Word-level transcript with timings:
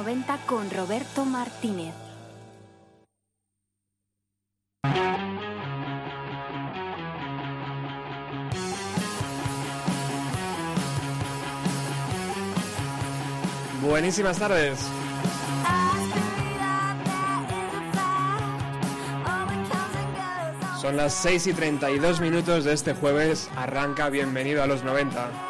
90 0.00 0.38
con 0.46 0.70
Roberto 0.70 1.26
Martínez. 1.26 1.94
Buenísimas 13.82 14.38
tardes. 14.38 14.78
Son 20.80 20.96
las 20.96 21.12
6 21.12 21.48
y 21.48 21.52
32 21.52 22.22
minutos 22.22 22.64
de 22.64 22.72
este 22.72 22.94
jueves. 22.94 23.50
Arranca 23.54 24.08
Bienvenido 24.08 24.62
a 24.62 24.66
los 24.66 24.82
90. 24.82 25.49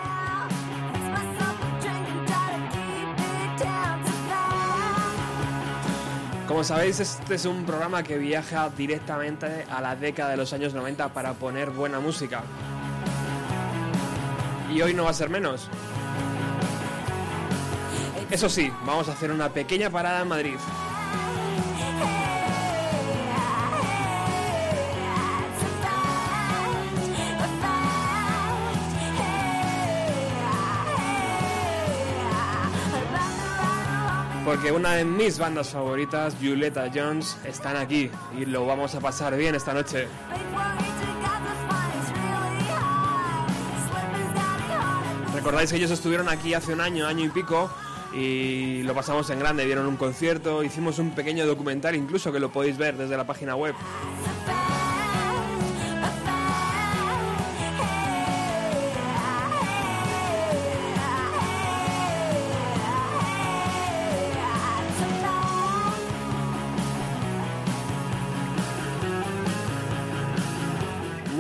Como 6.61 6.69
sabéis, 6.69 7.00
este 7.00 7.36
es 7.36 7.47
un 7.47 7.64
programa 7.64 8.03
que 8.03 8.19
viaja 8.19 8.69
directamente 8.69 9.64
a 9.70 9.80
la 9.80 9.97
década 9.97 10.33
de 10.33 10.36
los 10.36 10.53
años 10.53 10.75
90 10.75 11.08
para 11.08 11.33
poner 11.33 11.70
buena 11.70 12.00
música. 12.00 12.42
Y 14.70 14.83
hoy 14.83 14.92
no 14.92 15.05
va 15.05 15.11
a 15.11 15.14
ser 15.14 15.30
menos. 15.30 15.68
Eso 18.30 18.51
sí, 18.51 18.70
vamos 18.85 19.08
a 19.08 19.12
hacer 19.12 19.33
una 19.33 19.48
pequeña 19.48 19.89
parada 19.89 20.20
en 20.20 20.29
Madrid. 20.29 20.57
Porque 34.61 34.73
una 34.73 34.93
de 34.93 35.07
mis 35.07 35.39
bandas 35.39 35.71
favoritas, 35.71 36.39
Violeta 36.39 36.91
Jones, 36.95 37.39
están 37.47 37.79
aquí 37.79 38.11
y 38.39 38.45
lo 38.45 38.67
vamos 38.67 38.95
a 38.95 39.01
pasar 39.01 39.35
bien 39.35 39.55
esta 39.55 39.73
noche. 39.73 40.07
Recordáis 45.33 45.71
que 45.71 45.79
ellos 45.79 45.91
estuvieron 45.91 46.29
aquí 46.29 46.53
hace 46.53 46.75
un 46.75 46.83
año, 46.83 47.07
año 47.07 47.25
y 47.25 47.31
pico, 47.31 47.71
y 48.13 48.83
lo 48.83 48.95
pasamos 48.95 49.31
en 49.31 49.39
grande, 49.39 49.65
dieron 49.65 49.87
un 49.87 49.97
concierto, 49.97 50.63
hicimos 50.63 50.98
un 50.98 51.13
pequeño 51.13 51.47
documental 51.47 51.97
incluso 51.97 52.31
que 52.31 52.39
lo 52.39 52.53
podéis 52.53 52.77
ver 52.77 52.98
desde 52.98 53.17
la 53.17 53.25
página 53.27 53.57
web. 53.57 53.75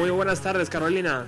Muy 0.00 0.08
buenas 0.08 0.40
tardes, 0.40 0.70
Carolina. 0.70 1.26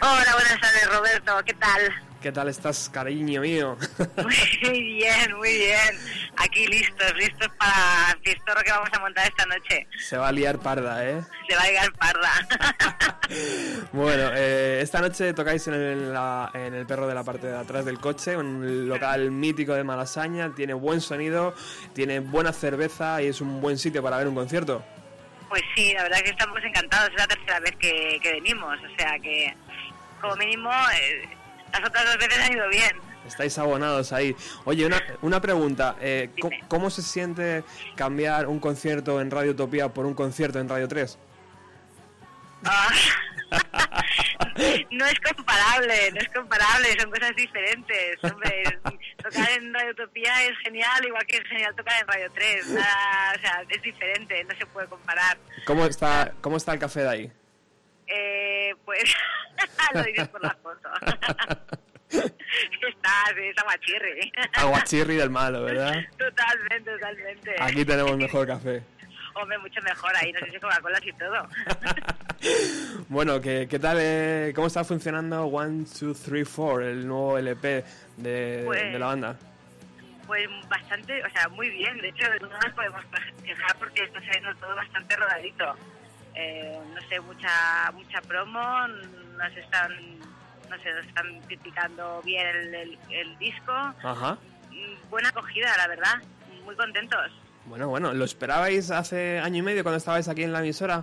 Hola, 0.00 0.32
buenas 0.32 0.58
tardes, 0.58 0.88
Roberto. 0.90 1.32
¿Qué 1.44 1.52
tal? 1.52 1.94
¿Qué 2.22 2.32
tal 2.32 2.48
estás, 2.48 2.88
cariño 2.88 3.42
mío? 3.42 3.76
Muy 4.16 4.82
bien, 4.82 5.36
muy 5.36 5.52
bien. 5.52 5.94
Aquí 6.36 6.66
listos, 6.68 7.12
listos 7.16 7.48
para 7.58 8.12
el 8.12 8.20
fiestorro 8.22 8.62
que 8.64 8.70
vamos 8.70 8.88
a 8.90 8.98
montar 8.98 9.26
esta 9.26 9.44
noche. 9.44 9.86
Se 9.98 10.16
va 10.16 10.28
a 10.28 10.32
liar 10.32 10.58
parda, 10.58 11.06
¿eh? 11.06 11.22
Se 11.46 11.54
va 11.54 11.62
a 11.64 11.70
liar 11.70 11.92
parda. 11.92 12.30
bueno, 13.92 14.30
eh, 14.34 14.80
esta 14.80 15.02
noche 15.02 15.34
tocáis 15.34 15.68
en 15.68 15.74
el, 15.74 16.12
la, 16.14 16.50
en 16.54 16.72
el 16.72 16.86
perro 16.86 17.06
de 17.06 17.14
la 17.14 17.24
parte 17.24 17.48
de 17.48 17.58
atrás 17.58 17.84
del 17.84 18.00
coche, 18.00 18.38
un 18.38 18.88
local 18.88 19.32
mítico 19.32 19.74
de 19.74 19.84
Malasaña, 19.84 20.54
tiene 20.54 20.72
buen 20.72 21.02
sonido, 21.02 21.54
tiene 21.92 22.20
buena 22.20 22.54
cerveza 22.54 23.20
y 23.20 23.26
es 23.26 23.42
un 23.42 23.60
buen 23.60 23.76
sitio 23.76 24.02
para 24.02 24.16
ver 24.16 24.28
un 24.28 24.34
concierto. 24.34 24.82
Pues 25.54 25.62
sí, 25.76 25.92
la 25.94 26.02
verdad 26.02 26.18
que 26.18 26.30
estamos 26.30 26.58
encantados, 26.64 27.10
es 27.10 27.14
la 27.14 27.28
tercera 27.28 27.60
vez 27.60 27.76
que, 27.76 28.18
que 28.20 28.32
venimos, 28.32 28.76
o 28.76 28.98
sea 28.98 29.20
que 29.20 29.54
como 30.20 30.34
mínimo 30.34 30.68
eh, 30.68 31.28
las 31.72 31.88
otras 31.88 32.06
dos 32.06 32.18
veces 32.18 32.40
han 32.40 32.54
ido 32.54 32.68
bien. 32.70 32.96
Estáis 33.24 33.56
abonados 33.56 34.12
ahí. 34.12 34.34
Oye, 34.64 34.84
una, 34.84 35.00
una 35.22 35.40
pregunta. 35.40 35.94
Eh, 36.00 36.30
¿cómo, 36.40 36.56
¿Cómo 36.66 36.90
se 36.90 37.02
siente 37.02 37.62
cambiar 37.94 38.48
un 38.48 38.58
concierto 38.58 39.20
en 39.20 39.30
Radio 39.30 39.52
Utopía 39.52 39.90
por 39.90 40.06
un 40.06 40.14
concierto 40.14 40.58
en 40.58 40.68
Radio 40.68 40.88
3? 40.88 41.18
Ah. 42.64 42.88
no 44.90 45.06
es 45.06 45.20
comparable, 45.20 46.10
no 46.14 46.20
es 46.20 46.28
comparable, 46.30 47.00
son 47.00 47.12
cosas 47.12 47.36
diferentes. 47.36 48.24
Hombre, 48.24 48.80
tocar 49.24 49.50
en 49.50 49.72
Radio 49.72 49.90
Utopía 49.92 50.32
es 50.44 50.58
genial, 50.58 51.04
igual 51.04 51.26
que 51.26 51.38
es 51.38 51.48
genial 51.48 51.74
tocar 51.74 52.00
en 52.00 52.08
Radio 52.08 52.30
3. 52.32 52.68
Nada, 52.68 53.32
o 53.36 53.40
sea, 53.40 53.64
es 53.68 53.82
diferente, 53.82 54.44
no 54.44 54.56
se 54.56 54.66
puede 54.66 54.86
comparar. 54.86 55.36
¿Cómo 55.64 55.86
está, 55.86 56.32
cómo 56.40 56.56
está 56.56 56.74
el 56.74 56.78
café 56.78 57.00
de 57.00 57.08
ahí? 57.08 57.32
Eh, 58.06 58.74
pues 58.84 59.02
lo 59.94 60.02
dices 60.02 60.28
por 60.28 60.42
la 60.42 60.56
foto. 60.62 60.88
Está, 62.14 63.10
sí, 63.34 63.42
es 63.42 63.58
aguachirri. 63.58 64.32
Aguachirri 64.52 65.16
del 65.16 65.30
malo, 65.30 65.64
¿verdad? 65.64 65.94
Totalmente, 66.16 66.92
totalmente. 66.92 67.56
Aquí 67.58 67.84
tenemos 67.84 68.16
mejor 68.16 68.46
café. 68.46 68.84
Hombre, 69.34 69.58
mucho 69.58 69.80
mejor 69.82 70.12
ahí, 70.16 70.32
no 70.32 70.40
sé 70.40 70.50
si 70.52 70.60
Coca-Cola 70.60 70.98
y 71.04 71.12
todo. 71.12 71.48
bueno, 73.08 73.40
¿qué, 73.40 73.66
qué 73.68 73.78
tal? 73.78 73.96
Eh, 74.00 74.52
¿Cómo 74.54 74.66
está 74.68 74.84
funcionando 74.84 75.44
One, 75.46 75.84
Two, 75.98 76.14
Three, 76.14 76.44
Four, 76.44 76.82
el 76.82 77.06
nuevo 77.06 77.38
LP 77.38 77.84
de, 78.16 78.62
Pues- 78.64 78.92
de 78.92 78.98
la 78.98 79.06
banda? 79.06 79.36
Pues 80.26 80.48
bastante, 80.68 81.22
o 81.22 81.30
sea, 81.30 81.48
muy 81.48 81.68
bien. 81.68 81.98
De 82.00 82.08
hecho, 82.08 82.26
no 82.40 82.48
nos 82.48 82.72
podemos 82.74 83.02
quejar 83.44 83.76
porque 83.78 84.04
está 84.04 84.20
saliendo 84.20 84.54
todo 84.56 84.74
bastante 84.74 85.16
rodadito. 85.16 85.74
Eh, 86.34 86.78
no 86.94 87.00
sé, 87.08 87.20
mucha 87.20 87.90
mucha 87.92 88.20
promo, 88.22 88.88
nos 88.88 89.56
están, 89.56 89.92
no 90.70 90.78
sé, 90.82 90.94
nos 90.94 91.06
están 91.06 91.40
criticando 91.42 92.22
bien 92.24 92.46
el, 92.46 92.74
el- 92.74 92.98
el 93.10 93.38
disco. 93.38 93.72
Ajá. 93.72 94.38
Mm, 94.70 95.10
Buena 95.10 95.28
acogida, 95.28 95.76
la 95.76 95.88
verdad. 95.88 96.14
Muy 96.64 96.74
contentos. 96.74 97.30
Bueno, 97.66 97.88
bueno, 97.88 98.12
¿lo 98.12 98.24
esperabais 98.24 98.90
hace 98.90 99.38
año 99.38 99.58
y 99.58 99.62
medio 99.62 99.82
cuando 99.82 99.96
estabais 99.98 100.28
aquí 100.28 100.42
en 100.42 100.52
la 100.52 100.60
emisora? 100.60 101.02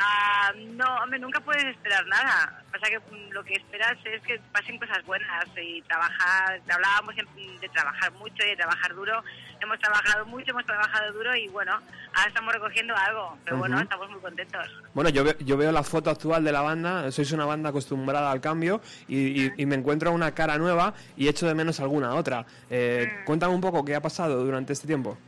Ah, 0.00 0.52
no, 0.76 0.84
hombre, 1.02 1.18
nunca 1.18 1.40
puedes 1.40 1.64
esperar 1.64 2.06
nada. 2.06 2.62
Pasa 2.70 2.86
que 2.88 2.98
mm, 3.00 3.32
lo 3.32 3.42
que 3.42 3.54
esperas 3.54 3.98
es 4.04 4.22
que 4.22 4.40
pasen 4.52 4.78
cosas 4.78 5.04
buenas 5.04 5.44
y 5.60 5.82
trabajar. 5.82 6.60
Hablábamos 6.70 7.16
de 7.16 7.68
trabajar 7.70 8.12
mucho 8.12 8.36
y 8.46 8.50
de 8.50 8.56
trabajar 8.56 8.94
duro. 8.94 9.22
Hemos 9.60 9.78
trabajado 9.80 10.24
mucho, 10.26 10.52
hemos 10.52 10.64
trabajado 10.64 11.12
duro 11.12 11.34
y 11.34 11.48
bueno, 11.48 11.72
ahora 11.72 12.28
estamos 12.28 12.54
recogiendo 12.54 12.94
algo. 12.96 13.36
Pero 13.44 13.56
bueno, 13.58 13.80
estamos 13.80 14.08
muy 14.08 14.20
contentos. 14.20 14.64
Bueno, 14.94 15.10
yo, 15.10 15.24
ve- 15.24 15.36
yo 15.40 15.56
veo 15.56 15.72
la 15.72 15.82
foto 15.82 16.10
actual 16.10 16.44
de 16.44 16.52
la 16.52 16.60
banda, 16.62 17.10
sois 17.10 17.32
una 17.32 17.44
banda 17.44 17.70
acostumbrada 17.70 18.30
al 18.30 18.40
cambio 18.40 18.80
y, 19.08 19.46
y- 19.46 19.52
y 19.56 19.66
me 19.66 19.74
encuentro 19.74 20.12
una 20.12 20.32
cara 20.32 20.56
nueva 20.58 20.94
y 21.16 21.26
echo 21.26 21.46
de 21.48 21.54
menos 21.54 21.80
alguna 21.80 22.14
otra. 22.14 22.46
Eh. 22.70 23.22
Cuéntame 23.26 23.52
un 23.52 23.60
poco 23.60 23.84
qué 23.84 23.96
ha 23.96 24.00
pasado 24.00 24.44
durante 24.44 24.72
este 24.72 24.86
tiempo. 24.86 25.18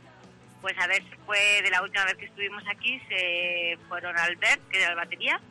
Pues 0.61 0.77
a 0.77 0.87
ver, 0.87 1.03
fue 1.25 1.61
de 1.63 1.71
la 1.71 1.81
última 1.81 2.05
vez 2.05 2.15
que 2.15 2.25
estuvimos 2.25 2.63
aquí, 2.69 3.01
se 3.09 3.77
fueron 3.87 4.17
Albert, 4.17 4.61
que 4.69 4.79
era 4.79 4.91
el 4.91 4.95
batería, 4.95 5.41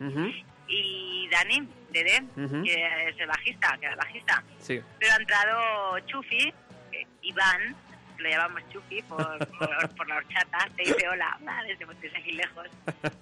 y 0.68 1.28
Dani, 1.28 1.68
Dede, 1.90 2.22
que 2.64 3.08
es 3.08 3.18
el 3.18 3.26
bajista, 3.26 3.76
que 3.78 3.86
era 3.86 3.94
el 3.94 3.98
bajista. 3.98 4.44
Sí. 4.60 4.80
Pero 5.00 5.12
ha 5.12 5.16
entrado 5.16 5.98
Chufi, 6.06 6.54
eh, 6.92 7.06
Iván, 7.22 7.74
que 8.16 8.22
lo 8.22 8.30
llamamos 8.30 8.62
Chufi 8.72 9.02
por, 9.02 9.38
por, 9.58 9.94
por 9.96 10.08
la 10.08 10.16
horchata, 10.16 10.68
te 10.76 10.84
dice 10.84 11.08
hola, 11.08 11.36
va, 11.46 11.62
desde 11.64 11.84
desde 11.86 12.16
aquí 12.16 12.32
lejos. 12.32 12.68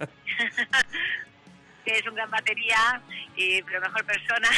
que 1.85 1.97
es 1.97 2.07
un 2.07 2.15
gran 2.15 2.29
batería, 2.29 3.01
y, 3.35 3.61
pero 3.63 3.81
mejor 3.81 4.05
persona. 4.05 4.49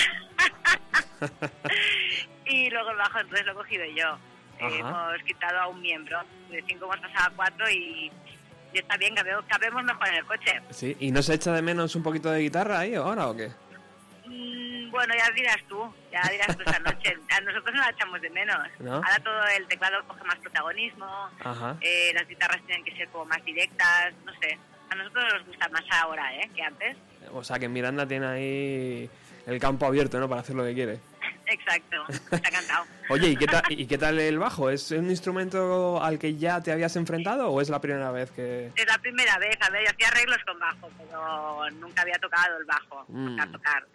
y 2.45 2.69
luego 2.69 2.91
el 2.91 2.97
bajo, 2.97 3.19
entonces 3.19 3.45
lo 3.45 3.51
he 3.53 3.55
cogido 3.55 3.85
yo. 3.85 4.17
Ajá. 4.65 5.09
hemos 5.13 5.23
quitado 5.23 5.59
a 5.59 5.67
un 5.67 5.81
miembro, 5.81 6.19
de 6.49 6.63
cinco 6.67 6.85
hemos 6.85 6.99
pasado 6.99 7.31
a 7.31 7.35
cuatro 7.35 7.69
y, 7.69 8.11
y 8.73 8.77
está 8.77 8.97
bien, 8.97 9.15
cabemos, 9.15 9.45
cabemos 9.47 9.83
mejor 9.83 10.07
en 10.09 10.15
el 10.15 10.25
coche. 10.25 10.61
Sí, 10.69 10.95
¿y 10.99 11.11
no 11.11 11.21
se 11.21 11.33
echa 11.35 11.51
de 11.53 11.61
menos 11.61 11.95
un 11.95 12.03
poquito 12.03 12.29
de 12.31 12.39
guitarra 12.41 12.79
ahí 12.79 12.95
ahora 12.95 13.27
o 13.27 13.35
qué? 13.35 13.51
Mm, 14.25 14.91
Bueno, 14.91 15.13
ya 15.17 15.29
dirás 15.31 15.57
tú, 15.67 15.93
ya 16.11 16.21
dirás 16.31 16.55
tú 16.55 16.63
esta 16.65 16.79
noche. 16.79 17.17
A 17.35 17.41
nosotros 17.41 17.73
no 17.75 17.81
la 17.81 17.89
echamos 17.89 18.21
de 18.21 18.29
menos. 18.29 18.57
¿No? 18.79 18.95
Ahora 18.95 19.19
todo 19.23 19.43
el 19.57 19.67
teclado 19.67 20.03
coge 20.07 20.23
más 20.25 20.35
protagonismo, 20.39 21.07
eh, 21.81 22.11
las 22.13 22.27
guitarras 22.27 22.61
tienen 22.65 22.83
que 22.85 22.95
ser 22.95 23.07
como 23.09 23.25
más 23.25 23.43
directas, 23.45 24.13
no 24.25 24.31
sé. 24.41 24.57
A 24.89 24.95
nosotros 24.95 25.23
nos 25.33 25.45
gusta 25.47 25.69
más 25.69 25.83
ahora, 25.91 26.35
¿eh? 26.35 26.49
Que 26.53 26.61
antes. 26.63 26.97
O 27.31 27.43
sea 27.43 27.57
que 27.57 27.69
Miranda 27.69 28.05
tiene 28.05 28.25
ahí 28.25 29.09
el 29.47 29.59
campo 29.59 29.85
abierto, 29.85 30.19
¿no? 30.19 30.27
Para 30.27 30.41
hacer 30.41 30.55
lo 30.55 30.65
que 30.65 30.73
quiere. 30.73 30.99
Exacto, 31.51 32.05
está 32.31 32.49
cantado. 32.49 32.85
Oye, 33.09 33.29
¿y 33.29 33.35
qué, 33.35 33.45
tal, 33.45 33.63
¿y 33.69 33.85
qué 33.87 33.97
tal 33.97 34.19
el 34.19 34.39
bajo? 34.39 34.69
¿Es 34.69 34.89
un 34.91 35.09
instrumento 35.09 36.01
al 36.01 36.17
que 36.17 36.37
ya 36.37 36.61
te 36.61 36.71
habías 36.71 36.95
enfrentado 36.95 37.49
o 37.49 37.59
es 37.61 37.69
la 37.69 37.81
primera 37.81 38.09
vez 38.11 38.31
que...? 38.31 38.71
Es 38.75 38.85
la 38.87 38.97
primera 38.99 39.37
vez, 39.37 39.57
a 39.61 39.69
ver, 39.69 39.83
yo 39.83 39.89
hacía 39.91 40.07
arreglos 40.07 40.37
con 40.45 40.57
bajo, 40.59 40.89
pero 40.97 41.69
nunca 41.71 42.03
había 42.03 42.17
tocado 42.19 42.57
el 42.57 42.65
bajo, 42.65 43.05
Mm. 43.09 43.31
tocar, 43.35 43.51
tocar. 43.51 43.87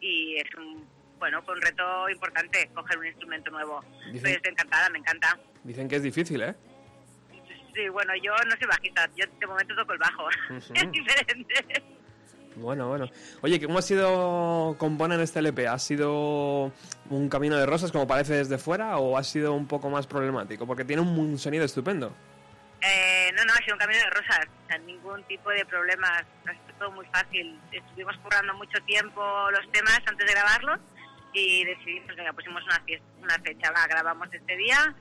Y 0.00 0.36
es 0.38 0.54
un, 0.56 0.84
bueno, 1.18 1.40
fue 1.42 1.54
un 1.54 1.62
reto 1.62 2.08
importante 2.10 2.68
coger 2.74 2.98
un 2.98 3.06
instrumento 3.06 3.50
nuevo. 3.52 3.82
Dicen- 4.06 4.22
Pero 4.22 4.36
estoy 4.36 4.50
encantada, 4.52 4.90
me 4.90 4.98
encanta. 4.98 5.38
Dicen 5.62 5.88
que 5.88 5.96
es 5.96 6.02
difícil, 6.02 6.42
¿eh? 6.42 6.54
Sí, 7.74 7.88
bueno, 7.88 8.12
yo 8.22 8.32
no 8.46 8.56
soy 8.56 8.66
bajista, 8.68 9.08
yo 9.16 9.24
de 9.38 9.46
momento 9.46 9.74
toco 9.76 9.92
el 9.92 9.98
bajo. 9.98 10.28
Es 10.74 10.90
diferente. 10.92 11.82
Bueno, 12.56 12.88
bueno. 12.88 13.08
Oye, 13.42 13.60
¿cómo 13.64 13.78
ha 13.78 13.82
sido 13.82 14.76
componer 14.78 15.20
este 15.20 15.40
LP? 15.40 15.66
¿Ha 15.66 15.78
sido 15.78 16.72
un 17.10 17.28
camino 17.28 17.56
de 17.56 17.66
rosas 17.66 17.90
como 17.90 18.06
parece 18.06 18.34
desde 18.34 18.58
fuera 18.58 18.96
o 18.98 19.18
ha 19.18 19.24
sido 19.24 19.54
un 19.54 19.66
poco 19.66 19.90
más 19.90 20.06
problemático? 20.06 20.66
Porque 20.66 20.84
tiene 20.84 21.02
un, 21.02 21.36
sonido 21.38 21.64
estupendo. 21.64 22.12
Eh, 22.80 23.32
no, 23.36 23.44
no, 23.44 23.52
ha 23.54 23.56
sido 23.58 23.74
un 23.74 23.80
camino 23.80 23.98
de 23.98 24.10
rosas, 24.10 24.40
o 24.64 24.68
sea, 24.68 24.78
ningún 24.78 25.22
tipo 25.24 25.50
de 25.50 25.64
problemas, 25.64 26.24
ha 26.46 26.52
sido 26.52 26.74
todo 26.78 26.90
muy 26.92 27.06
fácil. 27.06 27.58
Estuvimos 27.72 28.16
currando 28.18 28.54
mucho 28.54 28.78
tiempo 28.86 29.22
los 29.50 29.72
temas 29.72 30.00
antes 30.06 30.26
de 30.26 30.32
grabarlos 30.32 30.78
y 31.32 31.64
decidimos, 31.64 32.14
venga, 32.14 32.32
pusimos 32.34 32.62
una, 32.64 32.84
fies- 32.86 33.02
una 33.20 33.34
fecha, 33.40 33.72
va, 33.72 33.86
grabamos 33.88 34.28
este 34.32 34.56
día 34.56 34.94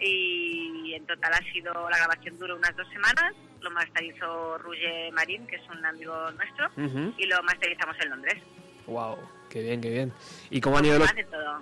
y 0.00 0.92
en 0.94 1.06
total 1.06 1.32
ha 1.32 1.52
sido, 1.52 1.72
la 1.88 1.96
grabación 1.98 2.38
duró 2.38 2.56
unas 2.56 2.76
dos 2.76 2.88
semanas, 2.90 3.32
lo 3.60 3.70
masterizó 3.70 4.58
Ruge 4.58 5.10
Marín, 5.12 5.46
que 5.46 5.56
es 5.56 5.62
un 5.68 5.84
amigo 5.84 6.14
nuestro, 6.32 6.70
y 7.16 7.26
lo 7.26 7.42
masterizamos 7.42 7.96
en 8.02 8.10
Londres. 8.10 8.42
Wow, 8.86 9.16
qué 9.50 9.62
bien, 9.62 9.80
qué 9.80 9.90
bien. 9.90 10.12
¿Y 10.50 10.60
cómo 10.60 10.78
han, 10.78 10.84
ido 10.86 10.98
los, 10.98 11.10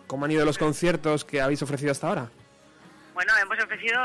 cómo 0.06 0.24
han 0.24 0.30
ido 0.30 0.44
los 0.44 0.58
conciertos 0.58 1.24
que 1.24 1.40
habéis 1.40 1.62
ofrecido 1.62 1.90
hasta 1.92 2.08
ahora? 2.08 2.28
Bueno, 3.14 3.32
hemos 3.42 3.58
ofrecido 3.64 3.98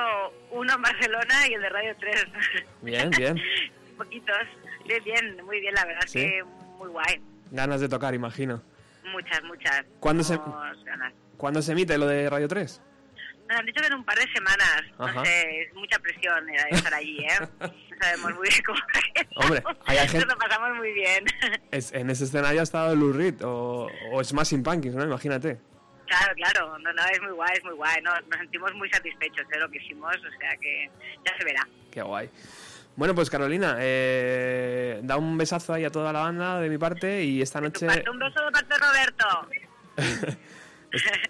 uno 0.51 0.73
en 0.73 0.81
Barcelona 0.81 1.47
y 1.49 1.53
el 1.53 1.61
de 1.61 1.69
Radio 1.69 1.95
3. 1.99 2.25
Bien, 2.81 3.09
bien. 3.09 3.35
Poquitos. 3.97 4.37
Bien, 4.87 5.03
bien, 5.03 5.45
muy 5.45 5.59
bien, 5.59 5.73
la 5.75 5.85
verdad 5.85 6.01
¿Sí? 6.07 6.19
es 6.19 6.31
que 6.31 6.43
muy 6.77 6.89
guay. 6.89 7.21
Ganas 7.51 7.81
de 7.81 7.89
tocar, 7.89 8.15
imagino. 8.15 8.63
Muchas, 9.11 9.43
muchas. 9.43 9.85
¿Cuándo 9.99 10.23
se- 10.23 10.39
ganas. 10.85 11.13
¿Cuándo 11.37 11.61
se 11.61 11.73
emite 11.73 11.97
lo 11.97 12.07
de 12.07 12.29
Radio 12.29 12.47
3? 12.47 12.81
Nos 13.51 13.59
han 13.59 13.65
dicho 13.65 13.81
que 13.81 13.87
en 13.87 13.93
un 13.95 14.05
par 14.05 14.17
de 14.17 14.31
semanas. 14.33 14.81
Ajá. 14.97 15.13
No 15.13 15.25
sé, 15.25 15.61
es 15.61 15.73
mucha 15.75 15.99
presión 15.99 16.49
eh, 16.49 16.55
estar 16.71 16.93
allí, 16.93 17.17
¿eh? 17.19 17.47
No 17.59 17.97
sabemos 18.01 18.33
muy 18.35 18.47
bien 18.49 18.63
cómo 18.65 18.79
Hombre, 19.35 19.63
hay 19.85 19.97
gente- 20.07 20.25
Nos 20.25 20.33
lo 20.35 20.37
pasamos 20.39 20.77
muy 20.77 20.91
bien. 20.93 21.25
Es- 21.71 21.91
en 21.93 22.09
ese 22.09 22.23
escenario 22.23 22.61
ha 22.61 22.63
estado 22.63 22.95
Lou 22.95 23.11
Reed 23.13 23.43
o, 23.45 23.89
o 24.11 24.23
Smashing 24.23 24.63
Pumpkins, 24.63 24.95
¿no? 24.95 25.03
Imagínate. 25.03 25.59
claro, 26.07 26.33
claro. 26.35 26.77
No, 26.79 26.93
no, 26.93 27.03
es 27.11 27.21
muy 27.21 27.31
guay, 27.31 27.51
es 27.57 27.63
muy 27.63 27.73
guay. 27.73 28.01
No, 28.01 28.11
nos 28.13 28.39
sentimos 28.39 28.73
muy 28.75 28.89
satisfechos 28.89 29.47
de 29.49 29.59
lo 29.59 29.69
que 29.69 29.77
hicimos, 29.77 30.15
o 30.15 30.39
sea 30.39 30.55
que 30.57 30.89
ya 31.25 31.37
se 31.37 31.43
verá. 31.43 31.67
Qué 31.91 32.01
guay. 32.01 32.29
Bueno, 32.95 33.15
pues 33.15 33.29
Carolina, 33.29 33.77
eh, 33.79 34.99
da 35.03 35.15
un 35.15 35.37
besazo 35.37 35.73
ahí 35.73 35.85
a 35.85 35.89
toda 35.89 36.11
la 36.11 36.19
banda 36.21 36.59
de 36.59 36.69
mi 36.69 36.77
parte 36.77 37.23
y 37.23 37.41
esta 37.41 37.61
noche 37.61 37.87
Un 38.09 38.19
beso 38.19 38.43
de 38.45 38.51
parte 38.51 38.73
de 38.73 38.79
Roberto. 38.79 39.47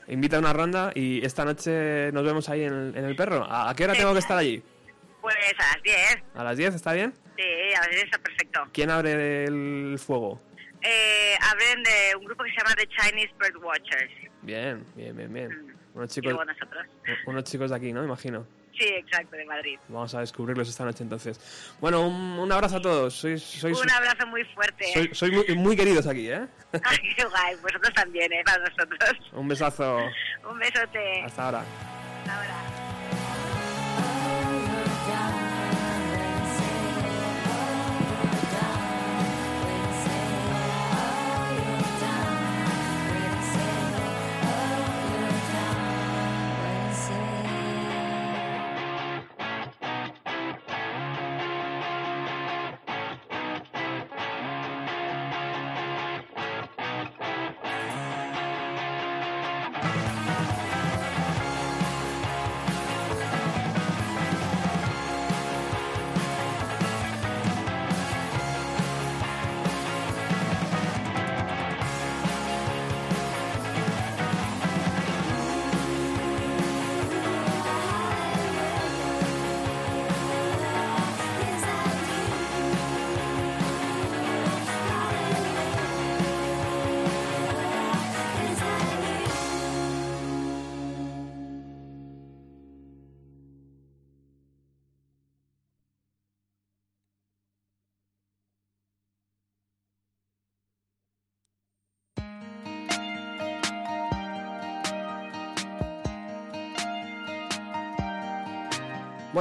Invita 0.08 0.38
a 0.38 0.40
una 0.40 0.54
ronda 0.54 0.92
y 0.96 1.26
esta 1.26 1.46
noche 1.46 2.12
nos 2.12 2.24
vemos 2.24 2.50
ahí 2.50 2.64
en 2.64 2.74
el, 2.74 2.98
en 2.98 3.06
el 3.06 3.16
perro. 3.16 3.44
¿A, 3.44 3.70
a 3.70 3.76
qué 3.76 3.84
hora 3.84 3.94
tengo 3.94 4.14
que 4.14 4.20
estar 4.20 4.38
allí? 4.38 4.64
Pues 5.22 5.36
a 5.58 5.76
las 5.76 5.84
10. 5.84 6.24
¿A 6.36 6.44
las 6.44 6.58
10? 6.58 6.76
¿Está 6.76 6.94
bien? 6.94 7.14
Sí, 7.38 7.74
a 7.76 7.80
las 7.82 7.90
10 7.90 8.04
está 8.04 8.18
perfecto. 8.18 8.62
¿Quién 8.74 8.90
abre 8.90 9.46
el 9.46 9.98
fuego? 10.00 10.42
Eh, 10.82 11.36
abren 11.42 11.84
de 11.84 12.16
un 12.18 12.26
grupo 12.26 12.44
que 12.44 12.50
se 12.52 12.58
llama 12.58 12.76
The 12.76 12.88
Chinese 12.88 13.34
Bird 13.40 13.58
Watchers. 13.64 14.12
Bien, 14.42 14.84
bien, 14.96 15.16
bien, 15.16 15.32
bien. 15.32 15.50
Mm. 15.50 15.98
Unos 15.98 16.10
chicos, 16.10 16.34
unos 17.28 17.44
chicos 17.44 17.70
de 17.70 17.76
aquí, 17.76 17.94
¿no? 17.94 18.04
Imagino. 18.04 18.48
Sí, 18.82 18.88
exacto, 18.88 19.36
de 19.38 19.46
Madrid. 19.46 19.78
Vamos 19.90 20.16
a 20.16 20.22
descubrirlos 20.22 20.68
esta 20.68 20.84
noche 20.84 21.04
entonces. 21.04 21.40
Bueno, 21.80 22.02
un, 22.02 22.40
un 22.40 22.52
abrazo 22.52 22.78
a 22.78 22.82
todos. 22.82 23.14
Sois, 23.14 23.40
sois, 23.44 23.80
Un 23.80 23.92
abrazo 23.92 24.26
muy 24.26 24.44
fuerte. 24.44 24.86
sois, 24.92 25.10
sois 25.16 25.32
muy, 25.32 25.56
muy 25.56 25.76
queridos 25.76 26.08
aquí, 26.08 26.32
¿eh? 26.32 26.48
Ay, 26.84 26.98
qué 27.16 27.24
guay. 27.26 27.56
Vosotros 27.62 27.94
también, 27.94 28.34
¿eh? 28.34 28.42
Para 28.44 28.68
nosotros. 28.68 29.20
Un 29.34 29.48
besazo. 29.48 30.00
Un 30.50 30.58
besote. 30.58 31.22
Hasta 31.24 31.46
ahora. 31.46 31.64
Hasta 32.22 32.36
ahora. 32.38 32.71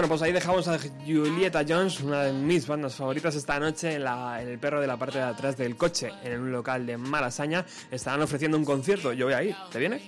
Bueno, 0.01 0.09
pues 0.15 0.23
ahí 0.23 0.33
dejamos 0.33 0.67
a 0.67 0.79
Julieta 1.05 1.63
Jones, 1.69 2.01
una 2.01 2.23
de 2.23 2.33
mis 2.33 2.67
bandas 2.67 2.95
favoritas 2.95 3.35
esta 3.35 3.61
noche 3.61 3.97
en, 3.97 4.05
la, 4.05 4.41
en 4.41 4.49
el 4.49 4.59
perro 4.59 4.81
de 4.81 4.87
la 4.87 4.97
parte 4.97 5.19
de 5.19 5.25
atrás 5.25 5.59
del 5.59 5.77
coche, 5.77 6.11
en 6.25 6.41
un 6.41 6.53
local 6.53 6.87
de 6.87 6.97
Malasaña. 6.97 7.67
Estarán 7.91 8.23
ofreciendo 8.23 8.57
un 8.57 8.65
concierto. 8.65 9.13
Yo 9.13 9.27
voy 9.27 9.35
a 9.35 9.43
ir. 9.43 9.55
¿Te 9.71 9.79
vienes? 9.79 10.01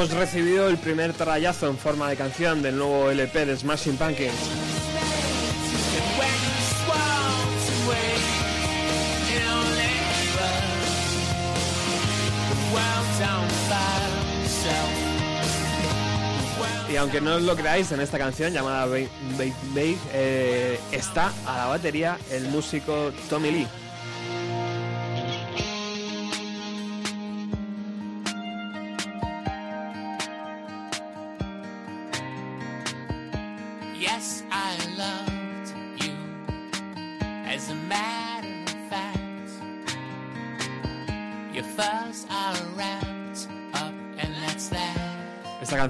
Hemos 0.00 0.14
recibido 0.14 0.66
el 0.66 0.78
primer 0.78 1.12
trayazo 1.12 1.68
en 1.68 1.76
forma 1.76 2.08
de 2.08 2.16
canción 2.16 2.62
del 2.62 2.78
nuevo 2.78 3.10
LP 3.10 3.44
de 3.44 3.54
Smashing 3.54 3.98
Pumpkins. 3.98 4.32
Y 16.90 16.96
aunque 16.96 17.20
no 17.20 17.34
os 17.34 17.42
lo 17.42 17.54
creáis, 17.54 17.92
en 17.92 18.00
esta 18.00 18.16
canción 18.16 18.54
llamada 18.54 18.86
Babe 18.86 19.10
Babe 19.32 19.52
Babe, 19.74 19.98
eh, 20.14 20.80
está 20.92 21.30
a 21.46 21.58
la 21.58 21.66
batería 21.66 22.16
el 22.30 22.48
músico 22.48 23.12
Tommy 23.28 23.50
Lee. 23.50 23.66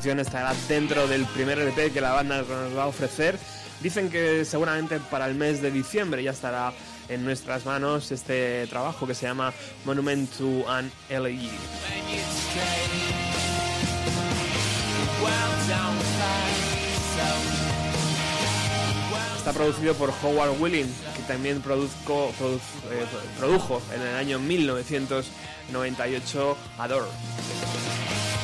Canción 0.00 0.18
estará 0.18 0.54
dentro 0.66 1.06
del 1.06 1.26
primer 1.26 1.58
LP 1.58 1.92
que 1.92 2.00
la 2.00 2.12
banda 2.12 2.38
nos 2.38 2.74
va 2.74 2.84
a 2.84 2.86
ofrecer. 2.86 3.38
Dicen 3.82 4.08
que 4.08 4.46
seguramente 4.46 4.98
para 4.98 5.26
el 5.26 5.34
mes 5.34 5.60
de 5.60 5.70
diciembre 5.70 6.22
ya 6.22 6.30
estará 6.30 6.72
en 7.10 7.22
nuestras 7.22 7.66
manos 7.66 8.10
este 8.10 8.66
trabajo 8.68 9.06
que 9.06 9.14
se 9.14 9.26
llama 9.26 9.52
Monument 9.84 10.30
to 10.38 10.66
an. 10.70 10.90
LE. 11.10 11.50
Está 19.36 19.52
producido 19.52 19.94
por 19.94 20.12
Howard 20.22 20.60
Willing, 20.60 20.86
que 21.16 21.22
también 21.26 21.60
produzco- 21.62 22.30
produ- 22.38 22.60
eh, 22.90 23.06
produjo 23.38 23.80
en 23.94 24.02
el 24.02 24.14
año 24.16 24.38
1998 24.38 26.56
Adore. 26.78 27.06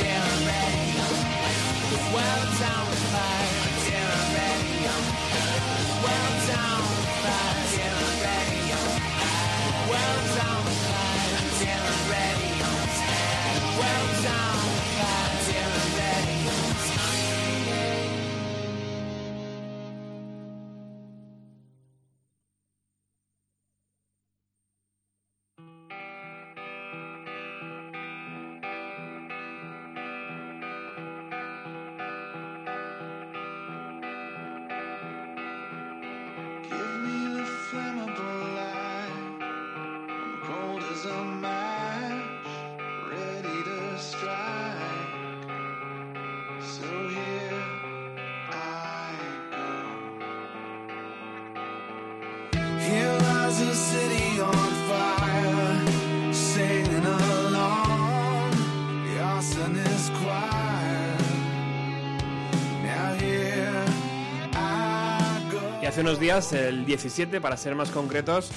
down. 0.00 0.37
Unos 66.08 66.20
días, 66.20 66.54
el 66.54 66.86
17 66.86 67.38
para 67.38 67.58
ser 67.58 67.74
más 67.74 67.90
concretos, 67.90 68.48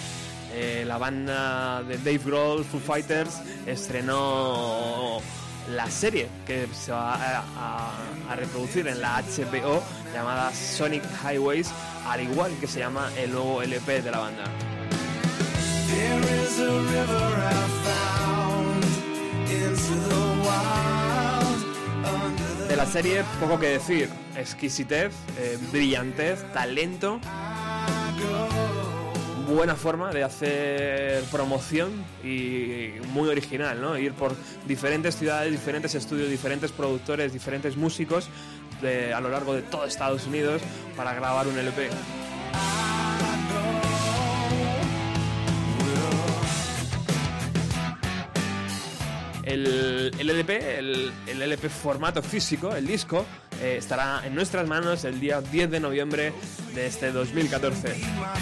eh, 0.54 0.86
la 0.88 0.98
banda 0.98 1.84
de 1.84 1.98
Dave 1.98 2.20
Grohl, 2.24 2.64
Foo 2.64 2.80
Fighters, 2.80 3.42
estrenó 3.68 5.20
la 5.70 5.92
serie 5.92 6.30
que 6.48 6.66
se 6.74 6.94
va 6.94 7.16
a, 7.16 7.44
a- 7.58 7.92
a 8.32 8.36
reproducir 8.38 8.88
en 8.88 9.02
la 9.02 9.22
HBO 9.22 9.84
llamada 10.14 10.54
Sonic 10.54 11.04
Highways, 11.30 11.70
al 12.08 12.22
igual 12.22 12.54
que 12.62 12.68
se 12.68 12.80
llama 12.80 13.10
el 13.18 13.32
nuevo 13.34 13.62
LP 13.62 14.02
de 14.02 14.12
la 14.12 14.20
banda. 14.20 14.44
De 22.68 22.76
la 22.78 22.86
serie, 22.86 23.24
poco 23.40 23.60
que 23.60 23.68
decir. 23.68 24.10
Exquisitez, 24.38 25.12
eh, 25.40 25.58
brillantez, 25.72 26.44
talento, 26.54 27.20
buena 29.48 29.76
forma 29.76 30.12
de 30.12 30.24
hacer 30.24 31.24
promoción 31.26 31.92
y 32.24 32.92
muy 33.14 33.28
original, 33.30 33.82
¿no? 33.82 33.98
Ir 33.98 34.14
por 34.14 34.34
diferentes 34.68 35.18
ciudades, 35.18 35.52
diferentes 35.52 35.94
estudios, 35.96 36.30
diferentes 36.30 36.72
productores, 36.72 37.34
diferentes 37.34 37.76
músicos 37.76 38.30
de- 38.82 39.14
a 39.14 39.20
lo 39.20 39.30
largo 39.30 39.54
de 39.54 39.62
todo 39.64 39.86
Estados 39.86 40.26
Unidos 40.26 40.62
para 40.96 41.14
grabar 41.14 41.48
un 41.48 41.58
LP. 41.58 41.90
El, 49.52 50.12
el 50.18 50.30
LP, 50.30 50.80
el, 50.80 51.12
el 51.28 51.42
LP 51.42 51.70
formato 51.70 52.22
físico, 52.22 52.74
el 52.76 52.88
disco, 52.88 53.26
eh, 53.62 53.76
estará 53.78 54.26
en 54.26 54.34
nuestras 54.34 54.68
manos 54.68 55.04
el 55.04 55.20
día 55.20 55.42
10 55.42 55.72
de 55.72 55.80
noviembre 55.80 56.34
de 56.74 56.88
este 56.88 57.12
2014. 57.12 57.90
my 57.90 57.96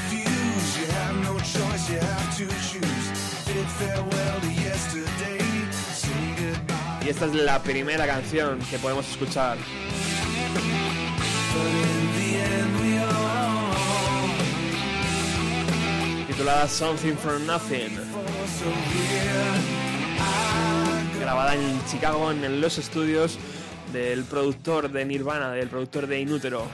fuse. 0.09 0.79
You 0.79 0.85
have 0.93 1.15
no 1.23 1.37
choice, 1.39 1.89
you 1.89 1.99
have 1.99 2.37
to 2.37 2.45
choose. 2.69 3.09
Bid 3.47 3.67
farewell 3.77 4.41
to 4.41 4.47
yesterday. 4.47 5.39
Say 5.93 6.35
goodbye. 6.37 7.05
Y 7.05 7.09
esta 7.09 7.25
es 7.25 7.33
la 7.33 7.61
primera 7.63 8.05
canción 8.05 8.59
que 8.69 8.77
podemos 8.77 9.09
escuchar. 9.09 9.57
Titulada 16.27 16.67
Something 16.67 17.15
from 17.17 17.45
Nothing. 17.47 17.97
Grabada 21.19 21.55
en 21.55 21.85
Chicago 21.85 22.31
en 22.31 22.61
los 22.61 22.77
estudios 22.77 23.37
del 23.91 24.23
productor 24.23 24.91
de 24.91 25.05
Nirvana, 25.05 25.51
del 25.51 25.67
productor 25.67 26.07
de 26.07 26.19
Inútero. 26.19 26.65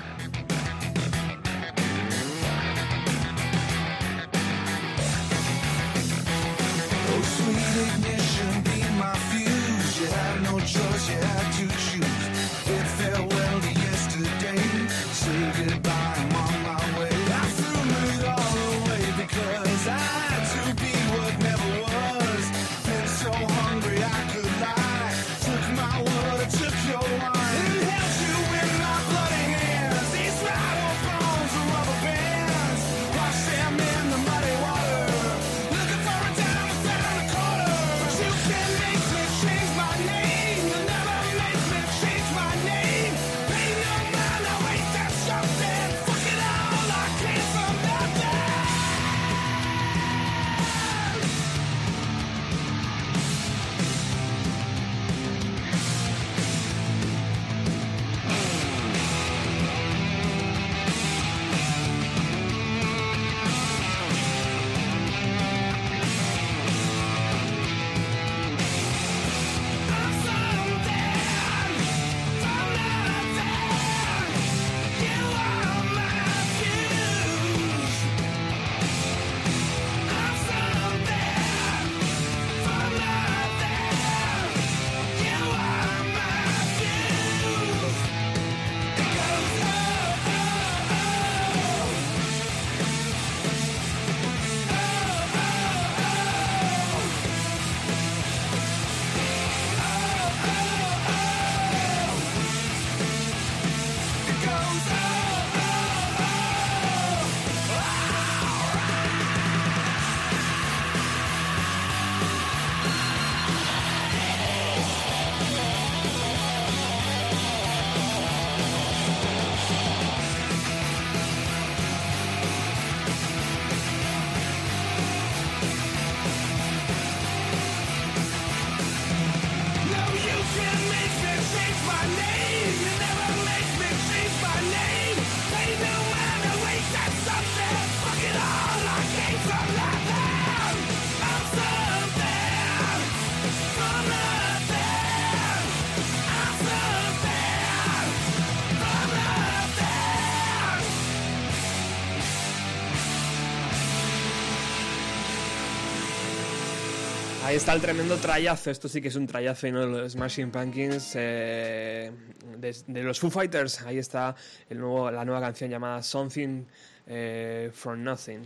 Está 157.56 157.72
el 157.72 157.80
tremendo 157.80 158.18
trayazo, 158.18 158.70
esto 158.70 158.90
sí 158.90 159.02
que 159.02 159.08
es 159.08 159.16
un 159.16 159.28
trayazo 159.28 159.66
y 159.66 159.72
no 159.72 159.86
los 159.86 160.12
Smashing 160.12 160.52
Pumpkins 160.52 161.14
eh, 161.16 162.12
de, 162.58 163.02
los 163.02 163.18
Foo 163.18 163.32
Fighters. 163.32 163.82
Ahí 163.84 163.98
está 163.98 164.36
el 164.70 164.78
nuevo, 164.78 165.10
la 165.10 165.24
nueva 165.24 165.40
canción 165.40 165.70
llamada 165.70 166.04
Something 166.04 166.66
eh, 167.08 167.72
from 167.74 168.04
Nothing. 168.04 168.42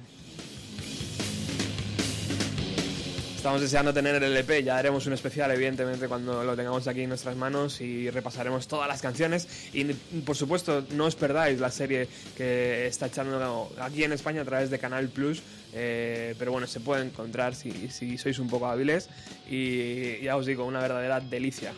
Estamos 3.35 3.61
deseando 3.61 3.93
tener 3.93 4.15
el 4.15 4.23
LP, 4.25 4.63
ya 4.63 4.77
haremos 4.77 5.07
un 5.07 5.13
especial 5.13 5.49
evidentemente 5.51 6.07
cuando 6.07 6.43
lo 6.43 6.55
tengamos 6.55 6.85
aquí 6.87 7.03
en 7.03 7.09
nuestras 7.09 7.35
manos 7.37 7.79
y 7.79 8.09
repasaremos 8.11 8.67
todas 8.67 8.87
las 8.87 9.01
canciones 9.01 9.47
y 9.73 9.85
por 10.25 10.35
supuesto 10.35 10.85
no 10.91 11.05
os 11.05 11.15
perdáis 11.15 11.57
la 11.59 11.71
serie 11.71 12.09
que 12.35 12.85
está 12.85 13.07
echando 13.07 13.71
aquí 13.79 14.03
en 14.03 14.11
España 14.11 14.41
a 14.41 14.45
través 14.45 14.69
de 14.69 14.77
Canal 14.77 15.07
Plus, 15.07 15.41
eh, 15.73 16.35
pero 16.37 16.51
bueno, 16.51 16.67
se 16.67 16.79
puede 16.79 17.05
encontrar 17.05 17.55
si, 17.55 17.89
si 17.89 18.17
sois 18.17 18.39
un 18.39 18.49
poco 18.49 18.67
hábiles 18.67 19.09
y 19.49 20.21
ya 20.21 20.35
os 20.35 20.45
digo, 20.45 20.65
una 20.65 20.79
verdadera 20.79 21.19
delicia. 21.19 21.73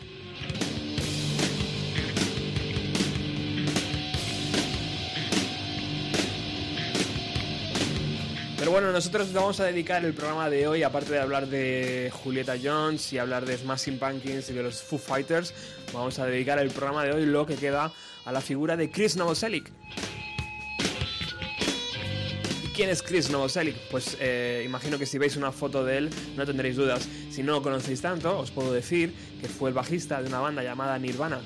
Pero 8.62 8.70
bueno, 8.70 8.92
nosotros 8.92 9.32
vamos 9.32 9.58
a 9.58 9.64
dedicar 9.64 10.04
el 10.04 10.14
programa 10.14 10.48
de 10.48 10.68
hoy, 10.68 10.84
aparte 10.84 11.10
de 11.10 11.18
hablar 11.18 11.48
de 11.48 12.12
Julieta 12.22 12.54
Jones 12.62 13.12
y 13.12 13.18
hablar 13.18 13.44
de 13.44 13.58
Smashing 13.58 13.98
Pumpkins 13.98 14.48
y 14.50 14.52
de 14.52 14.62
los 14.62 14.80
Foo 14.80 15.00
Fighters, 15.00 15.52
vamos 15.92 16.20
a 16.20 16.26
dedicar 16.26 16.60
el 16.60 16.70
programa 16.70 17.02
de 17.02 17.10
hoy 17.10 17.26
lo 17.26 17.44
que 17.44 17.56
queda 17.56 17.90
a 18.24 18.30
la 18.30 18.40
figura 18.40 18.76
de 18.76 18.88
Chris 18.88 19.16
Novoselic. 19.16 19.68
¿Y 22.72 22.74
¿Quién 22.74 22.88
es 22.88 23.02
Chris 23.02 23.28
Novoselic? 23.28 23.76
Pues 23.90 24.16
eh, 24.18 24.62
imagino 24.64 24.98
que 24.98 25.04
si 25.04 25.18
veis 25.18 25.36
una 25.36 25.52
foto 25.52 25.84
de 25.84 25.98
él 25.98 26.10
no 26.38 26.46
tendréis 26.46 26.76
dudas. 26.76 27.06
Si 27.30 27.42
no 27.42 27.52
lo 27.52 27.62
conocéis 27.62 28.00
tanto, 28.00 28.38
os 28.38 28.50
puedo 28.50 28.72
decir 28.72 29.12
que 29.42 29.46
fue 29.46 29.68
el 29.68 29.74
bajista 29.74 30.22
de 30.22 30.28
una 30.28 30.40
banda 30.40 30.62
llamada 30.62 30.98
Nirvana. 30.98 31.42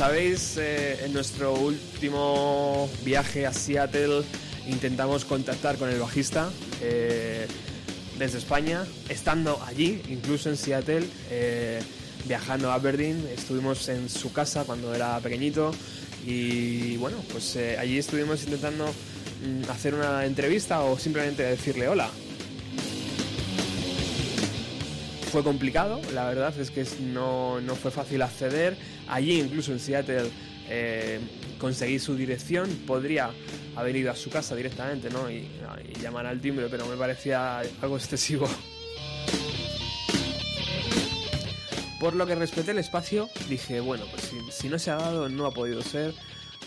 Sabéis, 0.00 0.56
eh, 0.56 1.04
en 1.04 1.12
nuestro 1.12 1.52
último 1.52 2.88
viaje 3.04 3.44
a 3.44 3.52
Seattle 3.52 4.22
intentamos 4.66 5.26
contactar 5.26 5.76
con 5.76 5.90
el 5.90 6.00
bajista 6.00 6.48
eh, 6.80 7.46
desde 8.18 8.38
España, 8.38 8.86
estando 9.10 9.62
allí, 9.66 10.00
incluso 10.08 10.48
en 10.48 10.56
Seattle, 10.56 11.06
eh, 11.30 11.82
viajando 12.24 12.70
a 12.70 12.76
Aberdeen, 12.76 13.28
estuvimos 13.36 13.90
en 13.90 14.08
su 14.08 14.32
casa 14.32 14.64
cuando 14.64 14.94
era 14.94 15.20
pequeñito 15.20 15.70
y 16.26 16.96
bueno, 16.96 17.18
pues 17.30 17.58
allí 17.78 17.98
estuvimos 17.98 18.42
intentando 18.44 18.86
mm, 18.86 19.70
hacer 19.70 19.92
una 19.92 20.24
entrevista 20.24 20.80
o 20.80 20.98
simplemente 20.98 21.42
decirle 21.42 21.88
hola. 21.88 22.08
Fue 25.30 25.44
complicado, 25.44 26.00
la 26.12 26.26
verdad 26.26 26.52
es 26.58 26.72
que 26.72 26.84
no, 27.00 27.60
no 27.60 27.76
fue 27.76 27.92
fácil 27.92 28.20
acceder. 28.20 28.76
Allí, 29.08 29.40
incluso 29.40 29.70
en 29.72 29.78
Seattle, 29.78 30.28
eh, 30.68 31.20
conseguí 31.58 32.00
su 32.00 32.16
dirección. 32.16 32.68
Podría 32.86 33.30
haber 33.76 33.94
ido 33.94 34.10
a 34.10 34.16
su 34.16 34.28
casa 34.28 34.56
directamente 34.56 35.08
¿no? 35.08 35.30
y, 35.30 35.48
llamar 36.02 36.26
al 36.26 36.40
timbre, 36.40 36.66
pero 36.68 36.84
me 36.86 36.96
parecía 36.96 37.60
algo 37.80 37.96
excesivo. 37.96 38.48
Por 42.00 42.16
lo 42.16 42.26
que 42.26 42.34
respeté 42.34 42.72
el 42.72 42.78
espacio, 42.78 43.28
dije, 43.48 43.80
bueno, 43.80 44.06
pues 44.10 44.32
si 44.50 44.68
no 44.68 44.78
se 44.78 44.90
ha 44.90 44.96
dado, 44.96 45.28
no 45.28 45.46
ha 45.46 45.52
podido 45.52 45.82
ser 45.82 46.12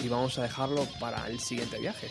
y 0.04 0.08
vamos 0.08 0.38
a 0.38 0.44
dejarlo 0.44 0.88
para 1.00 1.28
el 1.28 1.40
siguiente 1.40 1.80
viaje. 1.80 2.08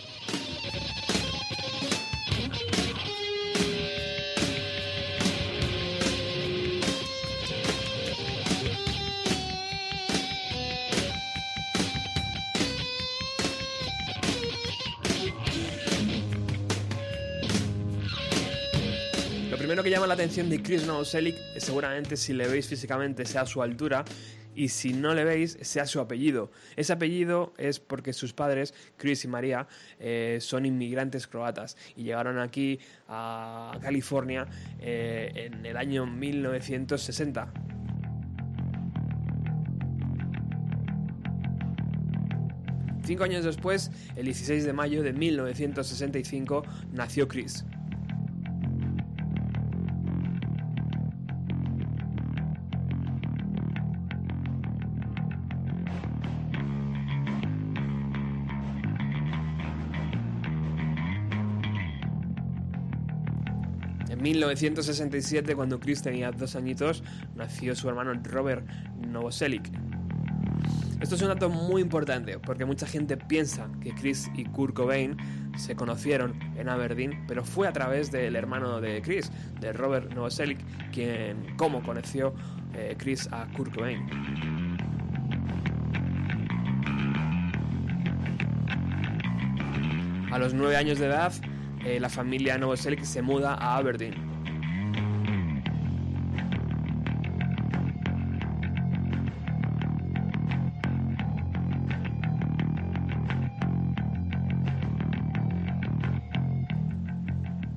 Llama 19.93 20.07
la 20.07 20.15
atención 20.15 20.49
de 20.49 20.63
Chris 20.63 20.87
Novoselic 20.87 21.37
es 21.55 21.65
seguramente 21.65 22.17
si 22.17 22.33
le 22.33 22.49
veis 22.49 22.67
físicamente 22.67 23.27
sea 23.27 23.45
su 23.45 23.61
altura 23.61 24.07
y 24.55 24.69
si 24.69 24.95
no 24.95 25.13
le 25.13 25.23
veis 25.23 25.59
sea 25.61 25.85
su 25.85 26.01
apellido. 26.01 26.51
Ese 26.77 26.95
apellido 26.95 27.53
es 27.59 27.79
porque 27.79 28.15
sus 28.15 28.33
padres, 28.33 28.73
Chris 28.97 29.27
y 29.27 29.29
María, 29.29 29.67
eh, 30.01 30.39
son 30.41 30.65
inmigrantes 30.65 31.27
croatas 31.27 31.77
y 31.95 32.05
llegaron 32.05 32.39
aquí 32.39 32.81
a 33.07 33.79
California 33.83 34.47
eh, 34.81 35.31
en 35.53 35.67
el 35.67 35.77
año 35.77 36.07
1960. 36.07 37.53
Cinco 43.05 43.25
años 43.25 43.45
después, 43.45 43.91
el 44.17 44.25
16 44.25 44.65
de 44.65 44.73
mayo 44.73 45.03
de 45.03 45.13
1965, 45.13 46.63
nació 46.93 47.29
Chris. 47.29 47.67
1967, 64.33 65.55
cuando 65.55 65.79
Chris 65.79 66.01
tenía 66.01 66.33
dos 66.33 66.57
añitos, 66.57 67.03
nació 67.37 67.77
su 67.77 67.89
hermano 67.89 68.15
Robert 68.25 68.67
Novoselic. 69.07 69.71
Esto 71.03 71.17
es 71.17 71.23
un 71.23 71.29
dato 71.29 71.51
muy 71.51 71.83
importante 71.83 72.39
porque 72.39 72.65
mucha 72.65 72.87
gente 72.87 73.19
piensa 73.19 73.69
que 73.83 73.93
Chris 73.95 74.31
y 74.35 74.45
Kurt 74.45 74.75
Cobain 74.75 75.17
se 75.59 75.77
conocieron 75.77 76.39
en 76.57 76.71
Aberdeen, 76.71 77.27
pero 77.29 77.45
fue 77.45 77.69
a 77.69 77.73
través 77.75 78.11
del 78.11 78.35
hermano 78.37 78.81
de 78.81 79.03
Chris, 79.03 79.31
de 79.61 79.75
Robert 79.75 80.11
Novoselic, 80.15 80.61
quien 80.93 81.55
cómo 81.59 81.83
conoció 81.83 82.33
eh, 82.75 82.95
Chris 82.97 83.29
a 83.33 83.47
Kurt 83.55 83.75
Cobain. 83.75 84.07
A 90.31 90.39
los 90.39 90.55
nueve 90.55 90.77
años 90.77 90.99
de 90.99 91.07
edad, 91.07 91.35
eh, 91.85 91.99
la 92.01 92.09
familia 92.09 92.59
Novoselic 92.59 93.03
se 93.03 93.23
muda 93.23 93.55
a 93.55 93.77
Aberdeen. 93.77 94.15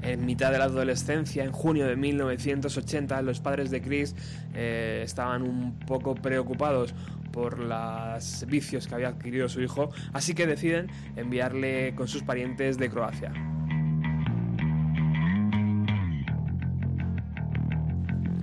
En 0.03 0.23
mitad 0.25 0.51
de 0.51 0.59
la 0.59 0.65
adolescencia, 0.65 1.43
en 1.43 1.51
junio 1.51 1.87
de 1.87 1.95
1980, 1.95 3.21
los 3.23 3.39
padres 3.39 3.71
de 3.71 3.81
Chris 3.81 4.15
eh, 4.53 5.01
estaban 5.03 5.41
un 5.41 5.79
poco 5.79 6.13
preocupados 6.13 6.93
por 7.31 7.59
los 7.59 8.45
vicios 8.47 8.87
que 8.87 8.95
había 8.95 9.09
adquirido 9.09 9.49
su 9.49 9.61
hijo, 9.61 9.89
así 10.13 10.33
que 10.33 10.47
deciden 10.47 10.87
enviarle 11.15 11.95
con 11.95 12.07
sus 12.07 12.23
parientes 12.23 12.77
de 12.77 12.89
Croacia. 12.89 13.54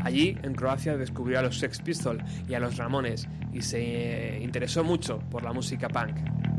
Allí, 0.04 0.36
en 0.42 0.54
Croacia, 0.54 0.96
descubrió 0.96 1.38
a 1.38 1.42
los 1.42 1.58
Sex 1.58 1.80
Pistols 1.80 2.22
y 2.48 2.54
a 2.54 2.60
los 2.60 2.76
Ramones 2.76 3.28
y 3.52 3.62
se 3.62 3.80
eh, 3.80 4.42
interesó 4.42 4.82
mucho 4.84 5.20
por 5.30 5.42
la 5.42 5.52
música 5.52 5.88
punk. 5.88 6.51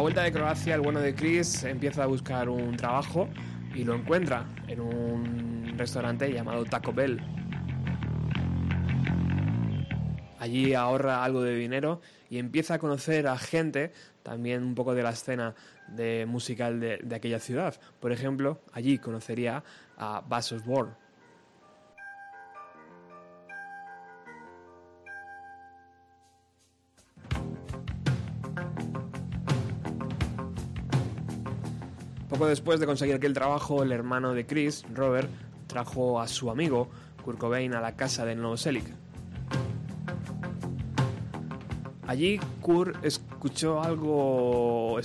La 0.00 0.02
vuelta 0.02 0.22
de 0.22 0.32
Croacia, 0.32 0.74
el 0.76 0.80
bueno 0.80 0.98
de 0.98 1.14
Chris 1.14 1.62
empieza 1.62 2.04
a 2.04 2.06
buscar 2.06 2.48
un 2.48 2.74
trabajo 2.74 3.28
y 3.74 3.84
lo 3.84 3.94
encuentra 3.94 4.46
en 4.66 4.80
un 4.80 5.74
restaurante 5.76 6.32
llamado 6.32 6.64
Taco 6.64 6.94
Bell. 6.94 7.20
Allí 10.38 10.72
ahorra 10.72 11.22
algo 11.22 11.42
de 11.42 11.54
dinero 11.54 12.00
y 12.30 12.38
empieza 12.38 12.72
a 12.72 12.78
conocer 12.78 13.26
a 13.26 13.36
gente 13.36 13.92
también 14.22 14.62
un 14.62 14.74
poco 14.74 14.94
de 14.94 15.02
la 15.02 15.10
escena 15.10 15.54
de 15.88 16.24
musical 16.26 16.80
de, 16.80 17.14
aquella 17.14 17.38
ciudad. 17.38 17.74
Por 18.00 18.10
ejemplo, 18.10 18.58
allí 18.72 18.96
conocería 18.96 19.62
a 19.98 20.22
Buzz 20.26 20.52
Osborne. 20.52 20.94
Poco 32.40 32.48
después 32.48 32.80
de 32.80 32.86
conseguir 32.86 33.16
aquel 33.16 33.34
trabajo, 33.34 33.82
el 33.82 33.92
hermano 33.92 34.32
de 34.32 34.46
Chris, 34.46 34.86
Robert, 34.94 35.28
trajo 35.66 36.22
a 36.22 36.26
su 36.26 36.50
amigo 36.50 36.88
Kurt 37.22 37.36
Cobain 37.36 37.74
a 37.74 37.82
la 37.82 37.96
casa 37.96 38.24
de 38.24 38.34
Novoselic. 38.34 38.86
Allí 42.06 42.40
Kurt 42.62 43.04
escuchó 43.04 43.82
algo 43.82 44.98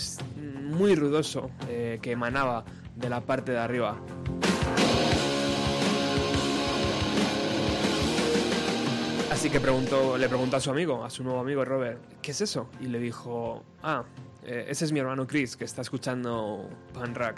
muy 0.62 0.96
ruidoso 0.96 1.52
eh, 1.68 2.00
que 2.02 2.14
emanaba 2.14 2.64
de 2.96 3.10
la 3.10 3.20
parte 3.20 3.52
de 3.52 3.58
arriba. 3.58 3.98
Así 9.30 9.50
que 9.50 9.60
le 9.60 10.30
preguntó 10.30 10.56
a 10.56 10.60
su 10.62 10.72
amigo, 10.72 11.04
a 11.04 11.10
su 11.10 11.22
nuevo 11.22 11.42
amigo 11.42 11.66
Robert, 11.66 12.00
¿qué 12.22 12.32
es 12.32 12.40
eso? 12.40 12.70
Y 12.80 12.86
le 12.86 12.98
dijo, 12.98 13.62
ah, 13.84 14.06
eh, 14.46 14.66
ese 14.70 14.86
es 14.86 14.92
mi 14.92 15.00
hermano 15.00 15.26
Chris 15.28 15.56
que 15.58 15.66
está 15.66 15.82
escuchando 15.82 16.70
Pan 16.94 17.14
Rock. 17.16 17.38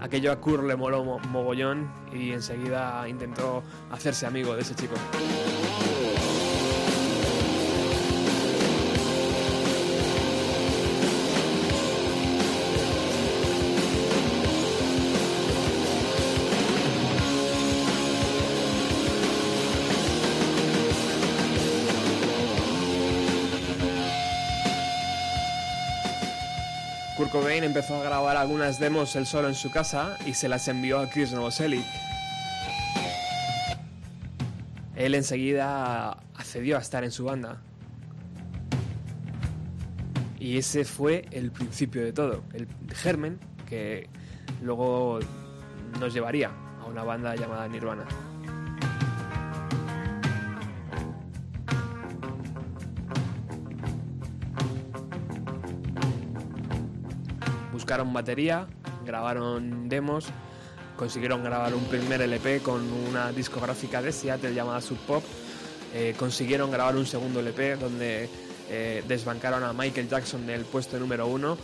Aquello 0.00 0.32
a 0.32 0.36
Kurt 0.40 0.64
le 0.64 0.76
moló 0.76 1.02
mo- 1.02 1.18
mogollón 1.30 1.90
y 2.12 2.32
enseguida 2.32 3.08
intentó 3.08 3.62
hacerse 3.90 4.26
amigo 4.26 4.54
de 4.54 4.60
ese 4.62 4.74
chico. 4.74 4.94
Cobain 27.16 27.62
empezó 27.62 27.96
a 27.96 28.02
grabar 28.02 28.36
algunas 28.36 28.78
demos 28.80 29.14
él 29.14 29.24
solo 29.24 29.48
en 29.48 29.54
su 29.54 29.70
casa 29.70 30.18
y 30.26 30.34
se 30.34 30.48
las 30.48 30.66
envió 30.68 30.98
a 30.98 31.08
Chris 31.08 31.32
Novoselic. 31.32 31.84
Él 34.96 35.14
enseguida 35.14 36.18
accedió 36.34 36.76
a 36.76 36.80
estar 36.80 37.04
en 37.04 37.12
su 37.12 37.24
banda. 37.24 37.60
Y 40.38 40.58
ese 40.58 40.84
fue 40.84 41.26
el 41.30 41.50
principio 41.52 42.04
de 42.04 42.12
todo, 42.12 42.42
el 42.52 42.68
germen 42.92 43.38
que 43.66 44.08
luego 44.60 45.20
nos 45.98 46.12
llevaría 46.12 46.50
a 46.82 46.86
una 46.86 47.02
banda 47.02 47.34
llamada 47.34 47.66
Nirvana. 47.68 48.04
Buscaron 57.84 58.14
batería, 58.14 58.66
grabaron 59.04 59.90
demos, 59.90 60.28
consiguieron 60.96 61.44
grabar 61.44 61.74
un 61.74 61.84
primer 61.84 62.22
LP 62.22 62.60
con 62.60 62.80
una 62.90 63.30
discográfica 63.30 64.00
de 64.00 64.10
Seattle 64.10 64.54
llamada 64.54 64.80
Sub 64.80 64.96
Pop, 65.00 65.22
eh, 65.92 66.14
consiguieron 66.18 66.70
grabar 66.70 66.96
un 66.96 67.04
segundo 67.04 67.40
LP 67.40 67.76
donde 67.76 68.30
eh, 68.70 69.04
desbancaron 69.06 69.62
a 69.64 69.74
Michael 69.74 70.08
Jackson 70.08 70.46
del 70.46 70.64
puesto 70.64 70.98
número 70.98 71.26
uno, 71.26 71.58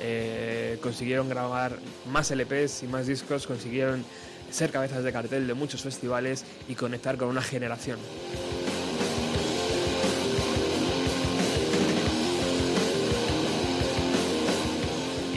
eh, 0.00 0.78
consiguieron 0.82 1.28
grabar 1.28 1.78
más 2.10 2.30
LPs 2.30 2.84
y 2.84 2.86
más 2.86 3.06
discos, 3.06 3.46
consiguieron 3.46 4.02
ser 4.50 4.70
cabezas 4.70 5.04
de 5.04 5.12
cartel 5.12 5.46
de 5.46 5.52
muchos 5.52 5.82
festivales 5.82 6.46
y 6.70 6.74
conectar 6.74 7.18
con 7.18 7.28
una 7.28 7.42
generación. 7.42 7.98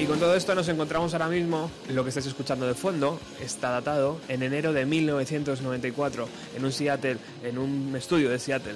Con 0.10 0.20
todo 0.20 0.34
esto 0.34 0.56
nos 0.56 0.68
encontramos 0.68 1.14
ahora 1.14 1.28
mismo, 1.28 1.70
lo 1.90 2.02
que 2.02 2.10
estáis 2.10 2.26
escuchando 2.26 2.66
de 2.66 2.74
fondo 2.74 3.20
está 3.40 3.70
datado 3.70 4.20
en 4.28 4.42
enero 4.42 4.74
de 4.74 4.84
1994 4.84 6.28
en 6.58 6.66
un 6.66 6.72
Seattle, 6.72 7.18
en 7.44 7.60
un 7.60 7.96
estudio 7.96 8.32
de 8.32 8.40
Seattle. 8.40 8.74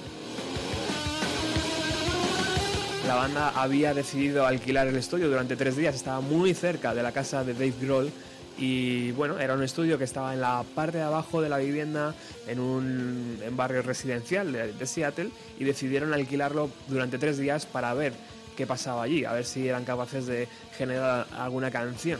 La 3.07 3.15
banda 3.15 3.49
había 3.55 3.95
decidido 3.95 4.45
alquilar 4.45 4.85
el 4.85 4.95
estudio 4.95 5.27
durante 5.27 5.55
tres 5.55 5.75
días, 5.75 5.95
estaba 5.95 6.21
muy 6.21 6.53
cerca 6.53 6.93
de 6.93 7.01
la 7.01 7.11
casa 7.11 7.43
de 7.43 7.53
Dave 7.53 7.73
Grohl 7.81 8.11
y 8.59 9.11
bueno, 9.13 9.39
era 9.39 9.55
un 9.55 9.63
estudio 9.63 9.97
que 9.97 10.03
estaba 10.03 10.35
en 10.35 10.41
la 10.41 10.63
parte 10.75 10.99
de 10.99 11.03
abajo 11.03 11.41
de 11.41 11.49
la 11.49 11.57
vivienda 11.57 12.13
en 12.45 12.59
un 12.59 13.39
barrio 13.53 13.81
residencial 13.81 14.51
de, 14.51 14.73
de 14.73 14.85
Seattle 14.85 15.31
y 15.59 15.63
decidieron 15.63 16.13
alquilarlo 16.13 16.69
durante 16.87 17.17
tres 17.17 17.39
días 17.39 17.65
para 17.65 17.91
ver 17.95 18.13
qué 18.53 18.67
pasaba 18.67 19.03
allí, 19.03 19.25
a 19.25 19.33
ver 19.33 19.45
si 19.45 19.67
eran 19.67 19.85
capaces 19.85 20.25
de 20.25 20.47
generar 20.77 21.27
alguna 21.37 21.71
canción. 21.71 22.19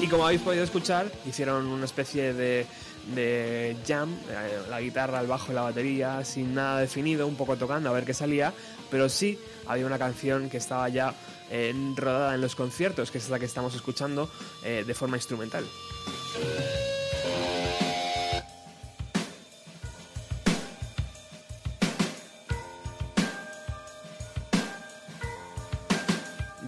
Y 0.00 0.06
como 0.06 0.24
habéis 0.24 0.40
podido 0.40 0.64
escuchar, 0.64 1.12
hicieron 1.26 1.66
una 1.66 1.84
especie 1.84 2.32
de, 2.32 2.66
de 3.14 3.76
jam, 3.86 4.10
eh, 4.30 4.62
la 4.70 4.80
guitarra, 4.80 5.20
el 5.20 5.26
bajo 5.26 5.52
y 5.52 5.54
la 5.54 5.62
batería, 5.62 6.24
sin 6.24 6.54
nada 6.54 6.80
definido, 6.80 7.26
un 7.26 7.36
poco 7.36 7.56
tocando 7.56 7.90
a 7.90 7.92
ver 7.92 8.04
qué 8.04 8.14
salía, 8.14 8.52
pero 8.90 9.08
sí 9.08 9.38
había 9.66 9.86
una 9.86 9.98
canción 9.98 10.48
que 10.48 10.56
estaba 10.56 10.88
ya 10.88 11.14
eh, 11.50 11.74
rodada 11.96 12.34
en 12.34 12.40
los 12.40 12.54
conciertos, 12.54 13.10
que 13.10 13.18
es 13.18 13.28
la 13.28 13.38
que 13.38 13.44
estamos 13.44 13.74
escuchando 13.74 14.30
eh, 14.64 14.84
de 14.86 14.94
forma 14.94 15.16
instrumental. 15.16 15.64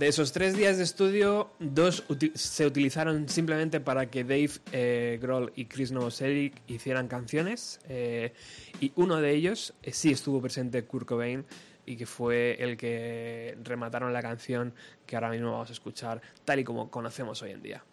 De 0.02 0.08
esos 0.08 0.32
tres 0.32 0.56
días 0.56 0.78
de 0.78 0.82
estudio, 0.82 1.52
dos 1.60 2.02
se 2.34 2.66
utilizaron 2.66 3.28
simplemente 3.28 3.78
para 3.78 4.10
que 4.10 4.24
Dave 4.24 4.50
eh, 4.72 5.16
Grohl 5.22 5.52
y 5.54 5.66
Chris 5.66 5.92
Novoselic 5.92 6.60
hicieran 6.66 7.06
canciones. 7.06 7.78
eh, 7.88 8.32
y 8.80 8.90
uno 8.96 9.20
de 9.20 9.30
ellos 9.30 9.74
eh, 9.80 9.92
sí 9.92 10.10
estuvo 10.10 10.42
presente 10.42 10.82
Kurt 10.86 11.06
Cobain 11.06 11.44
y 11.86 11.96
que 11.96 12.06
fue 12.06 12.56
el 12.58 12.76
que 12.76 13.56
remataron 13.62 14.12
la 14.12 14.22
canción 14.22 14.74
que 15.06 15.14
ahora 15.14 15.30
mismo 15.30 15.52
vamos 15.52 15.70
a 15.70 15.72
escuchar 15.72 16.20
tal 16.44 16.58
y 16.58 16.64
como 16.64 16.90
conocemos 16.90 17.40
hoy 17.42 17.52
en 17.52 17.62
día. 17.62 17.84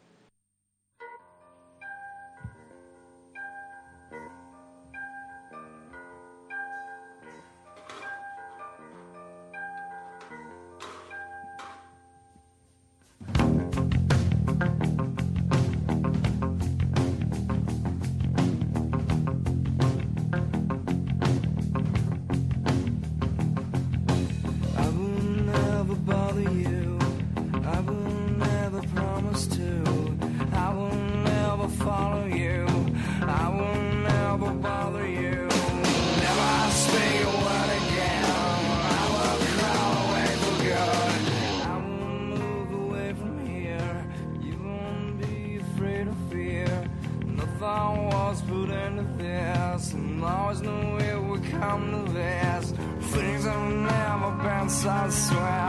I 54.86 55.10
have 55.10 55.69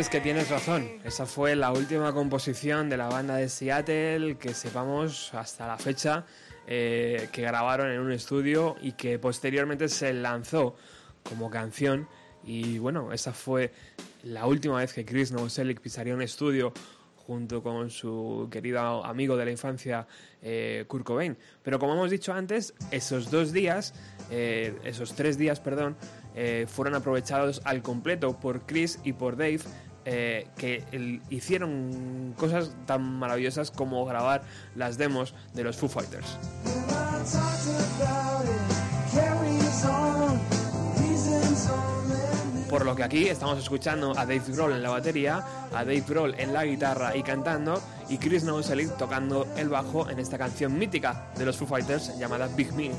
Sabes 0.00 0.08
que 0.08 0.20
tienes 0.22 0.48
razón. 0.48 0.88
Esa 1.04 1.26
fue 1.26 1.54
la 1.54 1.72
última 1.72 2.14
composición 2.14 2.88
de 2.88 2.96
la 2.96 3.08
banda 3.08 3.36
de 3.36 3.50
Seattle 3.50 4.38
que 4.38 4.54
sepamos 4.54 5.34
hasta 5.34 5.66
la 5.66 5.76
fecha 5.76 6.24
eh, 6.66 7.28
que 7.30 7.42
grabaron 7.42 7.90
en 7.90 8.00
un 8.00 8.10
estudio 8.10 8.76
y 8.80 8.92
que 8.92 9.18
posteriormente 9.18 9.90
se 9.90 10.14
lanzó 10.14 10.74
como 11.22 11.50
canción. 11.50 12.08
Y 12.42 12.78
bueno, 12.78 13.12
esa 13.12 13.34
fue 13.34 13.74
la 14.22 14.46
última 14.46 14.78
vez 14.78 14.94
que 14.94 15.04
Chris 15.04 15.32
Novoselic 15.32 15.82
pisaría 15.82 16.14
un 16.14 16.22
estudio 16.22 16.72
junto 17.30 17.62
con 17.62 17.90
su 17.90 18.48
querido 18.50 19.04
amigo 19.04 19.36
de 19.36 19.44
la 19.44 19.50
infancia 19.50 20.06
eh, 20.42 20.84
Kurt 20.88 21.04
Cobain. 21.04 21.36
Pero 21.62 21.78
como 21.78 21.92
hemos 21.92 22.10
dicho 22.10 22.32
antes, 22.32 22.74
esos 22.90 23.30
dos 23.30 23.52
días, 23.52 23.94
eh, 24.30 24.74
esos 24.82 25.14
tres 25.14 25.38
días, 25.38 25.60
perdón, 25.60 25.96
eh, 26.34 26.66
fueron 26.68 26.94
aprovechados 26.94 27.60
al 27.64 27.82
completo 27.82 28.38
por 28.40 28.62
Chris 28.66 28.98
y 29.04 29.12
por 29.12 29.36
Dave. 29.36 29.60
Eh, 30.04 30.46
que 30.56 31.20
hicieron 31.30 32.34
cosas 32.36 32.70
tan 32.86 33.02
maravillosas 33.18 33.70
como 33.70 34.04
grabar 34.04 34.42
las 34.74 34.98
demos 34.98 35.34
de 35.54 35.64
los 35.64 35.76
Foo 35.76 35.88
Fighters. 35.88 36.38
Por 42.70 42.84
lo 42.84 42.94
que 42.94 43.02
aquí 43.02 43.28
estamos 43.28 43.58
escuchando 43.58 44.12
a 44.12 44.24
Dave 44.24 44.42
Grohl 44.46 44.72
en 44.72 44.82
la 44.82 44.90
batería, 44.90 45.44
a 45.74 45.84
Dave 45.84 46.04
Grohl 46.06 46.34
en 46.38 46.52
la 46.52 46.64
guitarra 46.64 47.16
y 47.16 47.22
cantando, 47.24 47.82
y 48.08 48.18
Chris 48.18 48.44
Novoselic 48.44 48.96
tocando 48.96 49.46
el 49.56 49.68
bajo 49.68 50.08
en 50.08 50.20
esta 50.20 50.38
canción 50.38 50.78
mítica 50.78 51.26
de 51.36 51.46
los 51.46 51.56
Foo 51.56 51.66
Fighters 51.66 52.16
llamada 52.16 52.46
Big 52.46 52.72
Me. 52.74 52.90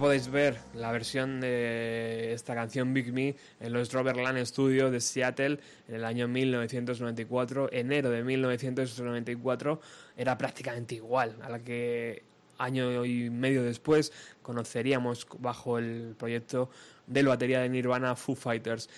Podéis 0.00 0.30
ver 0.30 0.56
la 0.72 0.90
versión 0.92 1.42
de 1.42 2.32
esta 2.32 2.54
canción 2.54 2.94
Big 2.94 3.12
Me 3.12 3.36
en 3.60 3.72
los 3.74 3.92
Robert 3.92 4.16
Land 4.16 4.42
Studios 4.46 4.90
de 4.90 4.98
Seattle 4.98 5.60
en 5.88 5.94
el 5.94 6.06
año 6.06 6.26
1994, 6.26 7.68
enero 7.70 8.08
de 8.08 8.24
1994, 8.24 9.78
era 10.16 10.38
prácticamente 10.38 10.94
igual 10.94 11.36
a 11.42 11.50
la 11.50 11.58
que 11.58 12.22
año 12.56 13.04
y 13.04 13.28
medio 13.28 13.62
después 13.62 14.10
conoceríamos 14.40 15.26
bajo 15.38 15.76
el 15.76 16.14
proyecto 16.18 16.70
de 17.06 17.22
la 17.22 17.30
batería 17.30 17.60
de 17.60 17.68
Nirvana 17.68 18.16
Foo 18.16 18.34
Fighters. 18.34 18.88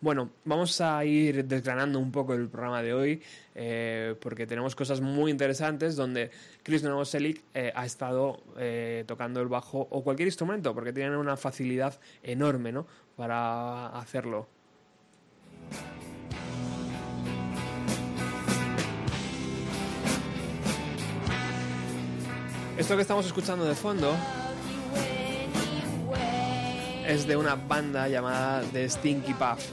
Bueno, 0.00 0.30
vamos 0.44 0.80
a 0.80 1.04
ir 1.04 1.44
desgranando 1.46 1.98
un 1.98 2.12
poco 2.12 2.32
el 2.32 2.48
programa 2.48 2.82
de 2.82 2.94
hoy 2.94 3.22
eh, 3.56 4.14
porque 4.20 4.46
tenemos 4.46 4.76
cosas 4.76 5.00
muy 5.00 5.32
interesantes 5.32 5.96
donde 5.96 6.30
Chris 6.62 6.84
Novoselic 6.84 7.42
eh, 7.52 7.72
ha 7.74 7.84
estado 7.84 8.40
eh, 8.58 9.02
tocando 9.08 9.40
el 9.40 9.48
bajo 9.48 9.88
o 9.90 10.04
cualquier 10.04 10.28
instrumento 10.28 10.72
porque 10.72 10.92
tienen 10.92 11.16
una 11.16 11.36
facilidad 11.36 11.98
enorme 12.22 12.70
¿no? 12.70 12.86
para 13.16 13.88
hacerlo. 13.88 14.46
Esto 22.76 22.94
que 22.94 23.02
estamos 23.02 23.26
escuchando 23.26 23.64
de 23.64 23.74
fondo 23.74 24.14
es 27.08 27.26
de 27.26 27.38
una 27.38 27.54
banda 27.54 28.06
llamada 28.06 28.62
The 28.70 28.86
Stinky 28.86 29.32
Puff. 29.32 29.64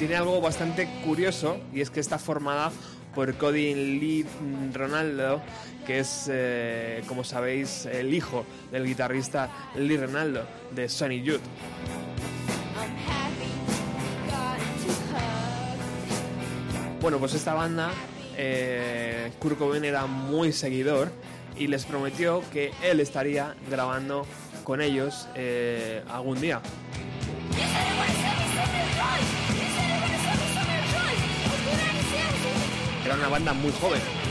Tiene 0.00 0.16
algo 0.16 0.40
bastante 0.40 0.88
curioso 1.04 1.58
y 1.72 1.80
es 1.80 1.90
que 1.90 2.00
está 2.00 2.18
formada 2.18 2.72
por 3.14 3.32
Cody 3.36 3.74
Lee 3.74 4.26
Ronaldo, 4.72 5.40
que 5.86 6.00
es, 6.00 6.28
eh, 6.32 7.04
como 7.06 7.22
sabéis, 7.22 7.86
el 7.86 8.12
hijo 8.12 8.44
del 8.72 8.84
guitarrista 8.84 9.48
Lee 9.76 9.98
Ronaldo 9.98 10.44
de 10.74 10.88
Sonny 10.88 11.22
Youth. 11.22 11.42
Bueno, 17.00 17.18
pues 17.18 17.34
esta 17.34 17.54
banda, 17.54 17.92
eh, 18.36 19.30
Kurt 19.38 19.58
Cobain 19.58 19.84
era 19.84 20.06
muy 20.06 20.52
seguidor 20.52 21.12
y 21.56 21.66
les 21.66 21.84
prometió 21.84 22.42
que 22.52 22.72
él 22.82 23.00
estaría 23.00 23.54
grabando 23.70 24.26
con 24.64 24.80
ellos 24.80 25.28
eh, 25.34 26.02
algún 26.08 26.40
día. 26.40 26.60
Era 33.04 33.14
una 33.14 33.28
banda 33.28 33.52
muy 33.52 33.72
joven. 33.72 34.21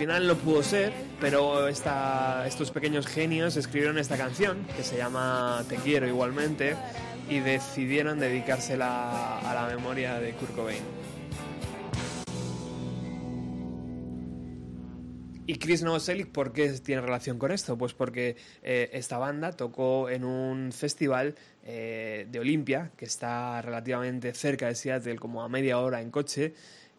Final 0.00 0.26
no 0.26 0.34
pudo 0.34 0.62
ser, 0.62 0.94
pero 1.20 1.68
esta- 1.68 2.46
estos 2.46 2.70
pequeños 2.70 3.06
genios 3.06 3.58
escribieron 3.58 3.98
esta 3.98 4.16
canción 4.16 4.64
que 4.74 4.82
se 4.82 4.96
llama 4.96 5.62
Te 5.68 5.76
quiero 5.76 6.06
igualmente 6.08 6.74
y 7.28 7.40
decidieron 7.40 8.18
dedicársela 8.18 9.40
a 9.40 9.54
la 9.54 9.66
memoria 9.66 10.18
de 10.18 10.32
Kurt 10.32 10.54
Cobain. 10.54 10.82
Y 15.46 15.56
Chris 15.56 15.82
Novoselic, 15.82 16.28
¿por 16.30 16.52
qué 16.52 16.70
tiene 16.78 17.02
relación 17.02 17.38
con 17.38 17.50
esto? 17.52 17.76
Pues 17.76 17.92
porque 17.92 18.36
eh, 18.62 18.88
esta 18.94 19.18
banda 19.18 19.52
tocó 19.52 20.08
en 20.08 20.24
un 20.24 20.72
festival 20.72 21.34
eh, 21.62 22.26
de 22.30 22.38
Olimpia, 22.38 22.92
que 22.96 23.04
está 23.04 23.60
relativamente 23.60 24.32
cerca 24.32 24.68
de 24.68 24.76
Seattle, 24.76 25.16
como 25.16 25.42
a 25.42 25.48
media 25.50 25.78
hora 25.78 26.00
en 26.00 26.10
coche. 26.10 26.54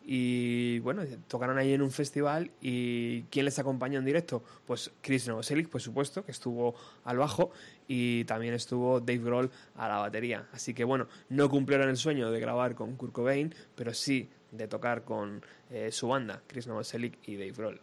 Y 0.05 0.79
bueno, 0.79 1.03
tocaron 1.27 1.57
ahí 1.57 1.73
en 1.73 1.81
un 1.81 1.91
festival. 1.91 2.51
¿Y 2.61 3.23
quién 3.23 3.45
les 3.45 3.59
acompañó 3.59 3.99
en 3.99 4.05
directo? 4.05 4.43
Pues 4.65 4.91
Chris 5.01 5.27
Novoselic, 5.27 5.69
por 5.69 5.81
supuesto, 5.81 6.25
que 6.25 6.31
estuvo 6.31 6.75
al 7.03 7.17
bajo. 7.17 7.51
Y 7.87 8.23
también 8.25 8.53
estuvo 8.53 8.99
Dave 8.99 9.19
Grohl 9.19 9.51
a 9.75 9.87
la 9.87 9.97
batería. 9.97 10.47
Así 10.53 10.73
que 10.73 10.83
bueno, 10.83 11.07
no 11.29 11.49
cumplieron 11.49 11.89
el 11.89 11.97
sueño 11.97 12.31
de 12.31 12.39
grabar 12.39 12.75
con 12.75 12.95
Kurt 12.95 13.13
Cobain, 13.13 13.53
pero 13.75 13.93
sí 13.93 14.29
de 14.51 14.67
tocar 14.67 15.03
con 15.03 15.41
eh, 15.69 15.91
su 15.91 16.07
banda, 16.07 16.41
Chris 16.47 16.67
Novoselic 16.67 17.17
y 17.27 17.35
Dave 17.35 17.51
Grohl. 17.51 17.81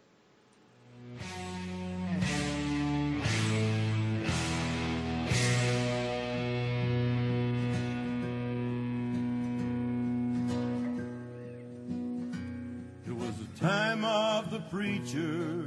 Of 13.61 14.51
the 14.51 14.59
preacher 14.69 15.65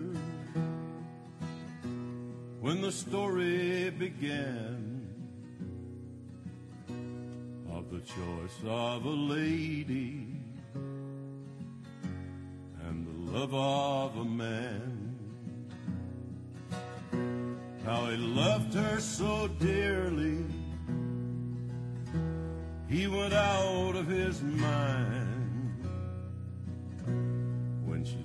when 2.60 2.80
the 2.80 2.90
story 2.90 3.90
began 3.90 5.06
of 7.70 7.90
the 7.90 8.00
choice 8.00 8.58
of 8.64 9.04
a 9.04 9.10
lady 9.10 10.26
and 12.86 13.06
the 13.06 13.32
love 13.32 13.54
of 13.54 14.16
a 14.16 14.24
man. 14.24 15.18
How 17.84 18.06
he 18.06 18.16
loved 18.16 18.74
her 18.74 19.00
so 19.00 19.48
dearly, 19.58 20.44
he 22.88 23.06
went 23.06 23.34
out 23.34 23.96
of 23.96 24.06
his 24.06 24.40
mind 24.42 25.31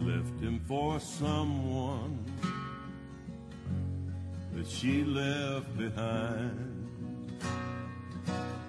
left 0.07 0.39
him 0.39 0.57
for 0.65 0.99
someone 1.01 2.23
that 4.53 4.65
she 4.65 5.03
left 5.03 5.77
behind. 5.77 6.87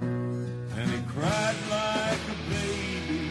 And 0.01 0.91
he 0.91 1.01
cried 1.15 1.57
like 1.71 2.25
a 2.35 2.39
baby. 2.51 3.31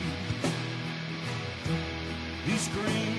He 2.45 2.57
screamed 2.57 3.16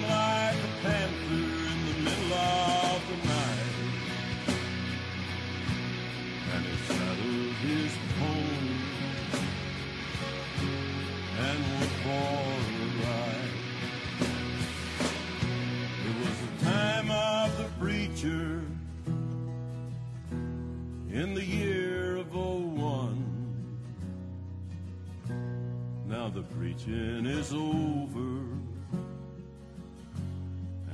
preaching 26.59 27.24
is 27.24 27.52
over 27.52 28.42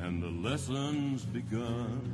and 0.02 0.22
the 0.22 0.28
lesson's 0.46 1.24
begun. 1.24 2.13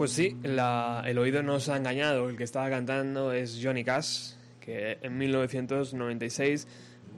Pues 0.00 0.12
sí, 0.12 0.34
la- 0.44 1.02
el 1.04 1.18
oído 1.18 1.42
nos 1.42 1.68
ha 1.68 1.76
engañado. 1.76 2.30
El 2.30 2.36
que 2.38 2.44
estaba 2.44 2.70
cantando 2.70 3.34
es 3.34 3.60
Johnny 3.62 3.84
Cash, 3.84 4.30
que 4.58 4.96
en 5.02 5.18
1996 5.18 6.66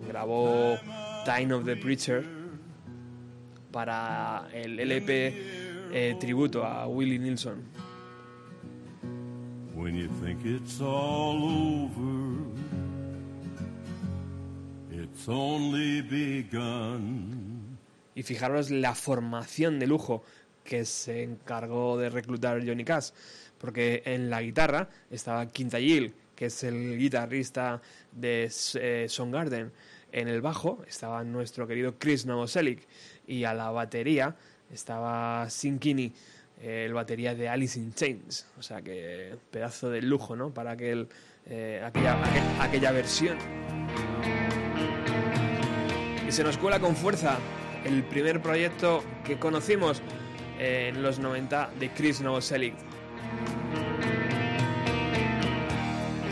grabó 0.08 0.74
Time 1.24 1.54
of 1.54 1.64
the 1.64 1.76
Preacher 1.76 2.24
para 3.70 4.48
el 4.52 4.80
LP 4.80 5.32
eh, 5.92 6.16
tributo 6.18 6.64
a 6.64 6.88
Willie 6.88 7.20
Nilsson. 7.20 7.62
When 9.76 9.94
you 9.96 10.08
think 10.20 10.44
it's 10.44 10.80
all 10.80 11.40
over, 11.40 12.40
it's 14.90 15.28
only 15.28 16.02
begun. 16.02 17.78
Y 18.16 18.24
fijaros 18.24 18.72
la 18.72 18.96
formación 18.96 19.78
de 19.78 19.86
lujo 19.86 20.24
que 20.64 20.84
se 20.84 21.22
encargó 21.22 21.98
de 21.98 22.10
reclutar 22.10 22.64
Johnny 22.66 22.84
Cash, 22.84 23.10
porque 23.58 24.02
en 24.04 24.30
la 24.30 24.42
guitarra 24.42 24.88
estaba 25.10 25.46
Quinta 25.50 25.78
Gill, 25.78 26.12
que 26.34 26.46
es 26.46 26.64
el 26.64 26.98
guitarrista 26.98 27.80
de 28.12 28.50
eh, 28.74 29.06
Soundgarden. 29.08 29.70
En 30.12 30.28
el 30.28 30.40
bajo 30.42 30.82
estaba 30.88 31.24
nuestro 31.24 31.66
querido 31.66 31.94
Chris 31.98 32.26
Novoselic 32.26 32.86
y 33.26 33.44
a 33.44 33.54
la 33.54 33.70
batería 33.70 34.36
estaba 34.72 35.48
Sin 35.48 35.78
Kinney, 35.78 36.12
eh, 36.60 36.84
el 36.86 36.92
batería 36.92 37.34
de 37.34 37.48
Alice 37.48 37.78
in 37.78 37.94
Chains. 37.94 38.46
O 38.58 38.62
sea 38.62 38.82
que 38.82 39.36
pedazo 39.50 39.88
de 39.90 40.02
lujo, 40.02 40.36
¿no? 40.36 40.50
Para 40.52 40.76
eh, 40.78 41.82
aquella, 41.84 42.22
aqu- 42.22 42.60
aquella 42.60 42.92
versión. 42.92 43.38
Y 46.26 46.32
se 46.32 46.44
nos 46.44 46.56
cuela 46.58 46.78
con 46.80 46.94
fuerza 46.96 47.38
el 47.84 48.04
primer 48.04 48.40
proyecto 48.40 49.02
que 49.24 49.38
conocimos 49.38 50.02
en 50.64 51.02
los 51.02 51.18
90 51.18 51.70
de 51.80 51.90
Chris 51.90 52.20
Novoselic. 52.20 52.74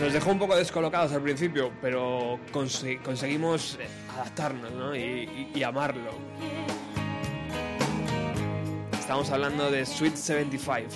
Nos 0.01 0.13
dejó 0.13 0.31
un 0.31 0.39
poco 0.39 0.57
descolocados 0.57 1.13
al 1.13 1.21
principio, 1.23 1.73
pero 1.83 2.39
conse- 2.53 3.01
conseguimos 3.03 3.79
adaptarnos 4.15 4.73
¿no? 4.73 4.95
y, 4.97 5.01
y- 5.01 5.51
y 5.55 5.63
amarlo. 5.63 6.11
Estamos 8.99 9.31
hablando 9.31 9.71
de 9.71 9.85
Sweet 9.85 10.15
75. 10.15 10.89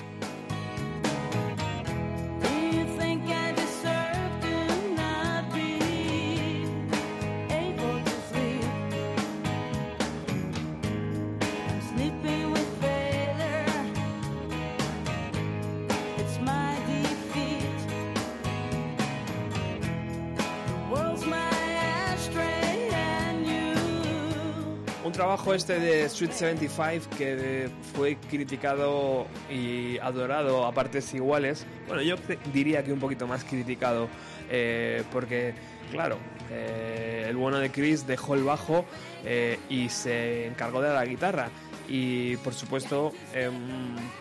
Este 25.55 25.79
de 25.79 26.09
Sweet 26.09 26.33
75 26.33 27.17
que 27.17 27.69
fue 27.95 28.17
criticado 28.17 29.27
y 29.51 29.99
adorado 29.99 30.67
a 30.67 30.73
partes 30.73 31.13
iguales. 31.15 31.67
Bueno, 31.87 32.03
yo 32.03 32.17
diría 32.53 32.83
que 32.83 32.93
un 32.93 32.99
poquito 32.99 33.27
más 33.27 33.45
criticado, 33.45 34.09
eh, 34.51 35.03
porque, 35.13 35.55
claro, 35.91 36.19
eh, 36.51 37.27
el 37.29 37.37
bueno 37.37 37.59
de 37.59 37.71
Chris 37.71 38.07
dejó 38.07 38.35
el 38.35 38.45
bajo 38.45 38.85
eh, 39.25 39.59
y 39.69 39.89
se 39.89 40.47
encargó 40.47 40.81
de 40.81 40.93
la 40.93 41.05
guitarra. 41.05 41.51
y 41.87 42.39
por 42.39 42.55
supuesto 42.55 43.13
em, 43.35 43.53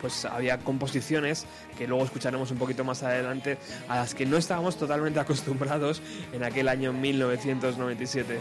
pues 0.02 0.26
había 0.26 0.58
composiciones 0.58 1.46
que 1.78 1.88
luego 1.88 2.04
escucharemos 2.04 2.52
un 2.52 2.58
poquito 2.58 2.84
más 2.84 3.04
adelante 3.04 3.58
a 3.88 3.96
las 3.96 4.14
que 4.14 4.26
no 4.26 4.36
estábamos 4.36 4.78
totalmente 4.78 5.20
acostumbrados 5.22 6.02
en 6.34 6.44
aquel 6.44 6.68
año 6.68 6.92
1997. 6.92 8.38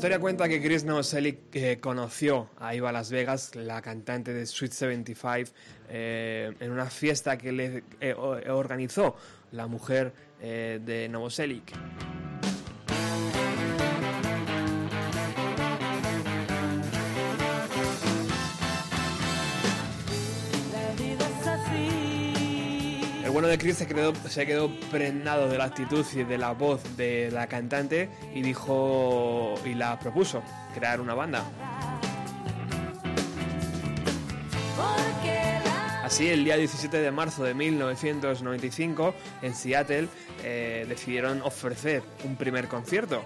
Historia 0.00 0.18
cuenta 0.18 0.48
que 0.48 0.62
Chris 0.62 0.82
Novoselic 0.84 1.54
eh, 1.54 1.78
conoció 1.78 2.48
a 2.58 2.74
Iva 2.74 2.90
Las 2.90 3.10
Vegas, 3.10 3.54
la 3.54 3.82
cantante 3.82 4.32
de 4.32 4.46
Sweet 4.46 4.72
75, 4.72 5.52
eh, 5.90 6.54
en 6.58 6.70
una 6.72 6.86
fiesta 6.86 7.36
que 7.36 7.52
le 7.52 7.84
eh, 8.00 8.14
o- 8.14 8.30
organizó 8.56 9.14
la 9.52 9.66
mujer 9.66 10.14
eh, 10.40 10.80
de 10.82 11.06
Novoselic. 11.10 11.70
Bueno 23.40 23.52
de 23.52 23.56
Chris 23.56 23.78
se 23.78 23.86
quedó, 23.86 24.14
se 24.28 24.44
quedó 24.44 24.70
prendado 24.90 25.48
de 25.48 25.56
la 25.56 25.64
actitud 25.64 26.04
y 26.12 26.24
de 26.24 26.36
la 26.36 26.52
voz 26.52 26.82
de 26.98 27.30
la 27.30 27.46
cantante 27.46 28.10
y 28.34 28.42
dijo 28.42 29.54
y 29.64 29.72
la 29.72 29.98
propuso 29.98 30.42
crear 30.74 31.00
una 31.00 31.14
banda. 31.14 31.42
Así, 36.04 36.28
el 36.28 36.44
día 36.44 36.58
17 36.58 36.98
de 36.98 37.10
marzo 37.10 37.42
de 37.42 37.54
1995, 37.54 39.14
en 39.40 39.54
Seattle, 39.54 40.08
eh, 40.44 40.84
decidieron 40.86 41.40
ofrecer 41.40 42.02
un 42.24 42.36
primer 42.36 42.68
concierto. 42.68 43.24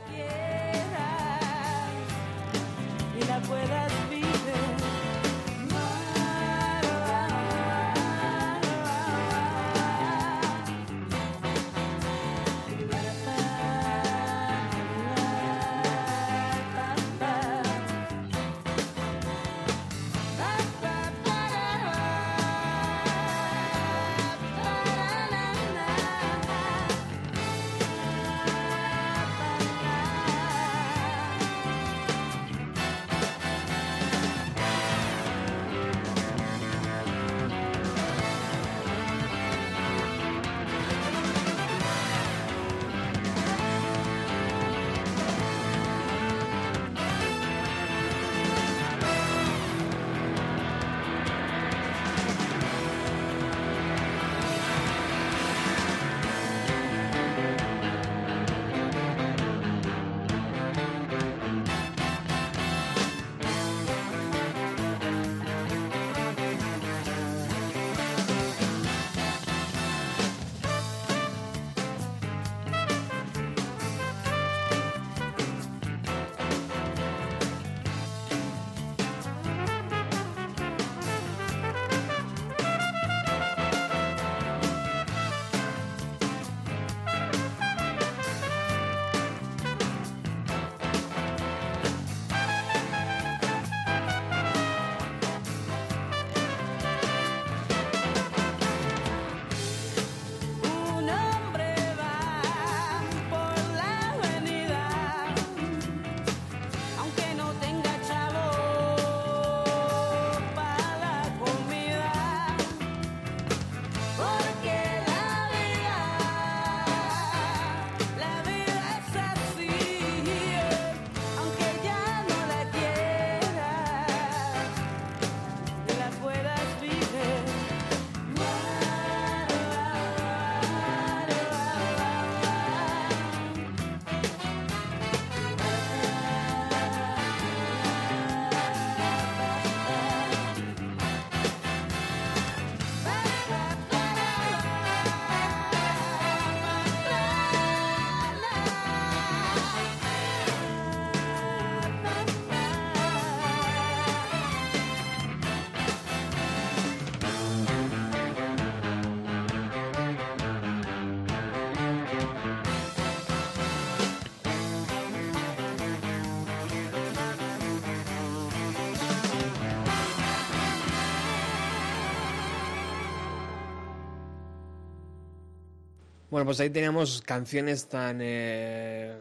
Bueno, 176.34 176.46
pues 176.46 176.58
ahí 176.58 176.68
teníamos 176.68 177.22
canciones 177.22 177.86
tan, 177.86 178.18
eh, 178.20 179.14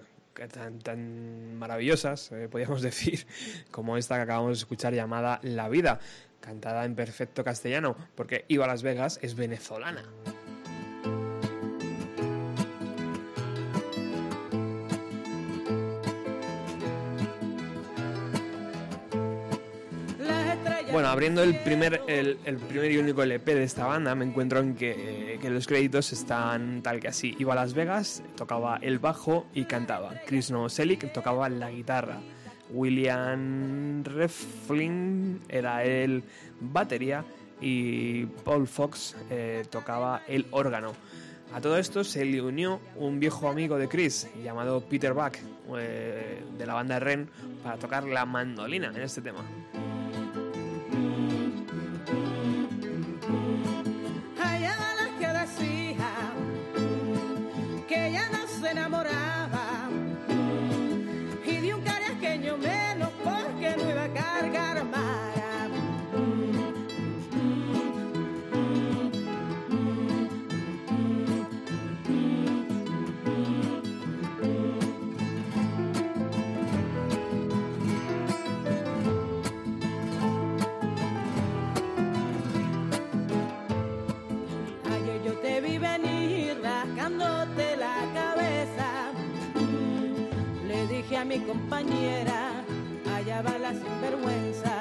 tan, 0.51 0.79
tan 0.79 1.53
maravillosas, 1.53 2.31
eh, 2.31 2.47
podríamos 2.49 2.81
decir, 2.81 3.27
como 3.69 3.97
esta 3.97 4.15
que 4.15 4.23
acabamos 4.23 4.57
de 4.57 4.61
escuchar 4.61 4.95
llamada 4.95 5.39
La 5.43 5.69
Vida, 5.69 5.99
cantada 6.39 6.85
en 6.85 6.95
perfecto 6.95 7.43
castellano, 7.43 7.95
porque 8.15 8.45
Iba 8.47 8.65
a 8.65 8.67
Las 8.67 8.81
Vegas 8.81 9.19
es 9.21 9.35
venezolana. 9.35 10.03
Bueno, 20.91 21.09
abriendo 21.09 21.43
el 21.43 21.59
primer, 21.59 22.01
el, 22.07 22.39
el 22.45 22.57
primer 22.57 22.91
y 22.91 22.97
único 22.97 23.21
LP 23.21 23.53
de 23.53 23.63
esta 23.63 23.85
banda, 23.85 24.15
me 24.15 24.25
encuentro 24.25 24.59
en 24.59 24.73
que, 24.73 25.22
que 25.43 25.49
los 25.49 25.67
créditos 25.67 26.13
están 26.13 26.81
tal 26.81 27.01
que 27.01 27.09
así. 27.09 27.35
Iba 27.37 27.51
a 27.51 27.57
Las 27.57 27.73
Vegas, 27.73 28.23
tocaba 28.37 28.79
el 28.81 28.97
bajo 28.97 29.45
y 29.53 29.65
cantaba. 29.65 30.13
Chris 30.25 30.51
Novoselic 30.51 31.11
tocaba 31.11 31.49
la 31.49 31.69
guitarra. 31.69 32.21
William 32.69 34.05
Reflin 34.05 35.41
era 35.49 35.83
el 35.83 36.23
batería 36.61 37.25
y 37.59 38.25
Paul 38.25 38.69
Fox 38.69 39.17
eh, 39.29 39.65
tocaba 39.69 40.21
el 40.29 40.47
órgano. 40.51 40.93
A 41.53 41.59
todo 41.59 41.77
esto 41.77 42.05
se 42.05 42.23
le 42.23 42.41
unió 42.41 42.79
un 42.95 43.19
viejo 43.19 43.49
amigo 43.49 43.77
de 43.77 43.89
Chris 43.89 44.29
llamado 44.41 44.79
Peter 44.79 45.11
Buck 45.11 45.35
eh, 45.77 46.41
de 46.57 46.65
la 46.65 46.75
banda 46.75 46.99
Ren 46.99 47.29
para 47.61 47.75
tocar 47.75 48.05
la 48.05 48.25
mandolina 48.25 48.93
en 48.95 49.01
este 49.01 49.21
tema. 49.21 49.43
A 91.23 91.25
mi 91.25 91.39
compañera, 91.39 92.65
allá 93.15 93.41
va 93.41 93.57
la 93.57 93.71
sinvergüenza. 93.71 94.73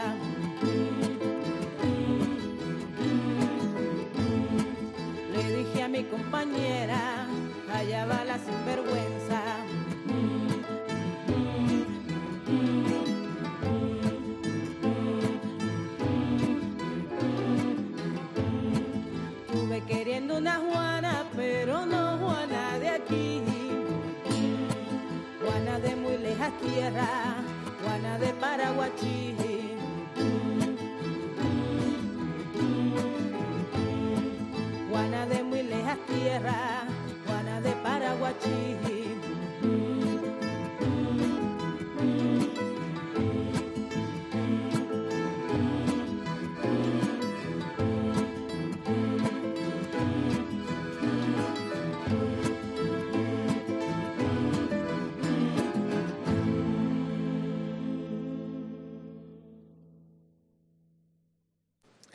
Le 5.33 5.57
dije 5.57 5.83
a 5.85 5.89
mi 5.89 6.03
compañera, 6.03 7.29
allá 7.73 8.07
va 8.07 8.25
la 8.25 8.39
sinvergüenza. 8.39 9.41
Tuve 19.53 19.81
queriendo 19.83 20.39
una 20.39 20.57
Juana, 20.57 21.25
pero 21.37 21.87
no 21.87 22.19
Juana 22.19 22.81
de 22.81 22.89
aquí. 22.89 23.62
Lejas 26.33 26.53
tierra, 26.61 27.09
Juana 27.85 28.19
de 28.19 28.33
Paraguachí. 28.33 29.37
Juana 34.91 35.27
de 35.27 35.43
muy 35.43 35.63
lejas 35.63 35.99
tierra, 36.07 36.85
Juana 37.27 37.61
de 37.61 37.73
Paraguachí. 37.73 39.22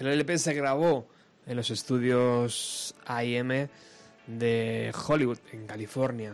El 0.07 0.13
LP 0.13 0.37
se 0.37 0.53
grabó 0.53 1.09
en 1.45 1.57
los 1.57 1.69
estudios 1.69 2.95
AIM 3.05 3.67
de 4.25 4.93
Hollywood, 5.05 5.39
en 5.51 5.67
California. 5.67 6.33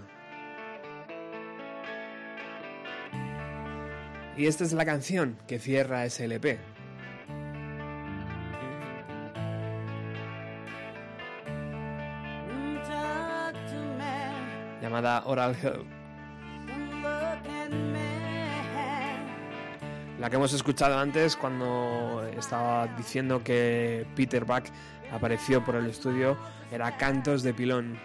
Y 4.38 4.46
esta 4.46 4.64
es 4.64 4.74
la 4.74 4.86
canción 4.86 5.40
que 5.48 5.58
cierra 5.58 6.06
ese 6.06 6.26
LP. 6.26 6.60
Llamada 14.82 15.24
Oral 15.26 15.56
Health. 15.56 16.04
La 20.24 20.30
que 20.30 20.38
hemos 20.38 20.54
escuchado 20.54 20.98
antes 20.98 21.36
cuando 21.36 22.26
estaba 22.38 22.88
diciendo 22.96 23.44
que 23.44 24.08
Peter 24.16 24.46
Buck 24.46 24.64
apareció 25.12 25.66
por 25.66 25.76
el 25.76 25.88
estudio 25.88 26.38
era 26.72 26.96
Cantos 26.96 27.44
de 27.44 27.54
Pilón. 27.54 28.00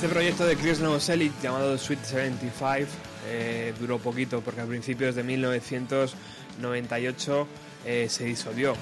Este 0.00 0.08
proyecto 0.08 0.46
de 0.46 0.56
Chris 0.56 0.80
Novoselic 0.80 1.30
llamado 1.42 1.76
Sweet 1.76 2.02
75 2.02 2.90
eh, 3.28 3.74
duró 3.78 3.98
poquito 3.98 4.40
porque 4.40 4.62
a 4.62 4.64
principios 4.64 5.14
de 5.14 5.22
1998 5.22 7.46
eh, 7.84 8.06
se 8.08 8.24
disolvió. 8.24 8.72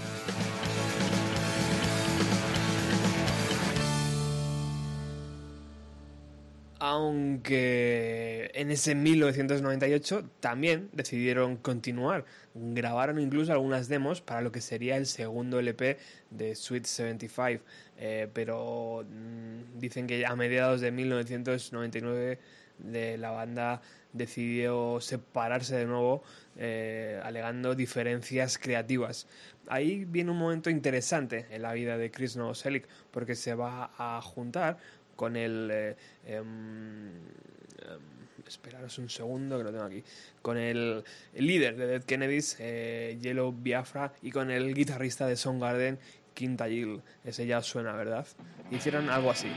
Aunque 6.79 8.53
en 8.55 8.71
ese 8.71 8.95
1998 8.95 10.31
también 10.39 10.89
decidieron 10.93 11.57
continuar. 11.57 12.27
Grabaron 12.55 13.19
incluso 13.19 13.53
algunas 13.53 13.89
demos 13.89 14.21
para 14.21 14.41
lo 14.41 14.53
que 14.53 14.61
sería 14.61 14.97
el 14.97 15.07
segundo 15.07 15.59
LP 15.59 15.99
de 16.31 16.55
Sweet 16.55 16.85
75. 16.85 17.65
Eh, 17.99 18.29
pero 18.33 19.05
mm, 19.09 19.79
dicen 19.79 20.07
que 20.07 20.25
a 20.25 20.35
mediados 20.37 20.81
de 20.81 20.91
1999 20.93 22.39
de 22.79 23.19
la 23.19 23.31
banda 23.31 23.83
decidió 24.13 25.01
separarse 25.01 25.77
de 25.77 25.87
nuevo 25.87 26.23
eh, 26.57 27.21
alegando 27.23 27.75
diferencias 27.75 28.59
creativas. 28.59 29.27
Ahí 29.69 30.05
viene 30.05 30.31
un 30.31 30.39
momento 30.39 30.71
interesante 30.71 31.47
en 31.51 31.63
la 31.63 31.73
vida 31.73 31.99
de 31.99 32.11
Chris 32.11 32.37
Novoselic 32.37 32.87
porque 33.11 33.35
se 33.35 33.55
va 33.55 33.91
a 33.99 34.21
juntar 34.23 34.79
con 35.17 35.37
el... 35.37 35.69
eh, 35.73 35.97
em, 36.27 37.09
em, 37.09 38.19
esperaros 38.47 38.99
un 38.99 39.11
segundo 39.11 39.59
que 39.59 39.65
lo 39.65 39.71
tengo 39.71 39.85
aquí. 39.85 40.03
Con 40.43 40.57
el, 40.57 41.05
el 41.35 41.47
líder 41.47 41.77
de 41.77 41.87
Dead 41.87 42.05
Kennedys, 42.05 42.57
eh, 42.59 43.19
Yellow 43.21 43.53
Biafra, 43.53 44.15
y 44.23 44.31
con 44.31 44.51
el 44.51 44.75
guitarrista 44.75 45.27
de 45.27 45.37
Soundgarden, 45.37 45.99
Quinta 46.39 46.69
Gill. 46.69 47.03
Ese 47.25 47.49
ya 47.49 47.61
suena, 47.63 47.93
¿verdad? 47.95 48.25
Hicieron 48.71 49.11
algo 49.11 49.33
así. 49.33 49.49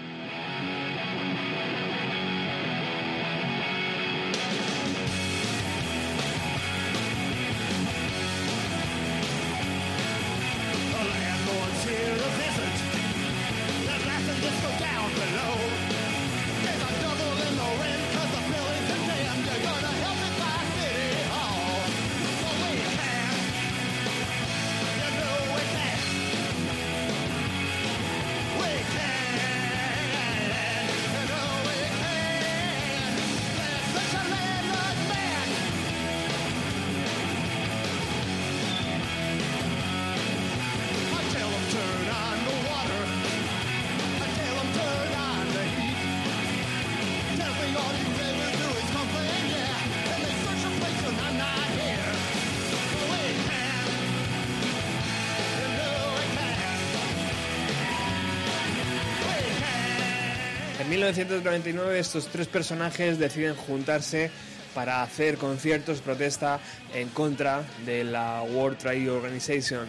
1999 61.31 61.99
estos 61.99 62.27
tres 62.27 62.47
personajes 62.47 63.17
deciden 63.17 63.55
juntarse 63.55 64.29
para 64.75 65.01
hacer 65.01 65.37
conciertos 65.37 66.01
protesta 66.01 66.59
en 66.93 67.07
contra 67.07 67.63
de 67.85 68.03
la 68.03 68.41
World 68.41 68.77
Trade 68.77 69.09
Organization. 69.09 69.87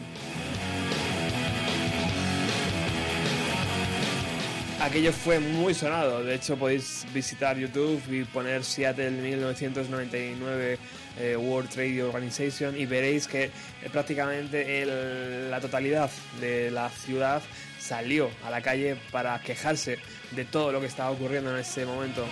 Aquello 4.80 5.12
fue 5.12 5.40
muy 5.40 5.74
sonado, 5.74 6.22
de 6.22 6.36
hecho 6.36 6.56
podéis 6.56 7.06
visitar 7.12 7.56
YouTube 7.56 8.00
y 8.10 8.22
poner 8.24 8.62
Seattle 8.62 9.10
1999 9.10 10.78
eh, 11.18 11.36
World 11.36 11.70
Trade 11.70 12.04
Organization 12.04 12.76
y 12.78 12.86
veréis 12.86 13.26
que 13.26 13.44
eh, 13.44 13.50
prácticamente 13.90 14.86
la 15.50 15.60
totalidad 15.60 16.10
de 16.40 16.70
la 16.70 16.88
ciudad 16.88 17.42
salió 17.82 18.30
a 18.44 18.50
la 18.50 18.62
calle 18.62 18.96
para 19.10 19.38
quejarse 19.40 19.98
de 20.30 20.44
todo 20.44 20.72
lo 20.72 20.80
que 20.80 20.86
estaba 20.86 21.10
ocurriendo 21.10 21.50
en 21.50 21.58
ese 21.58 21.84
momento. 21.84 22.24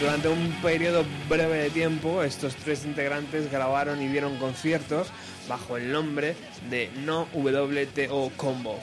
Durante 0.00 0.28
un 0.28 0.50
periodo 0.60 1.04
breve 1.28 1.58
de 1.58 1.70
tiempo, 1.70 2.24
estos 2.24 2.56
tres 2.56 2.84
integrantes 2.84 3.50
grabaron 3.52 4.02
y 4.02 4.08
dieron 4.08 4.36
conciertos 4.38 5.12
bajo 5.48 5.76
el 5.76 5.92
nombre 5.92 6.34
de 6.68 6.90
No 7.04 7.28
WTO 7.32 8.32
Combo. 8.36 8.80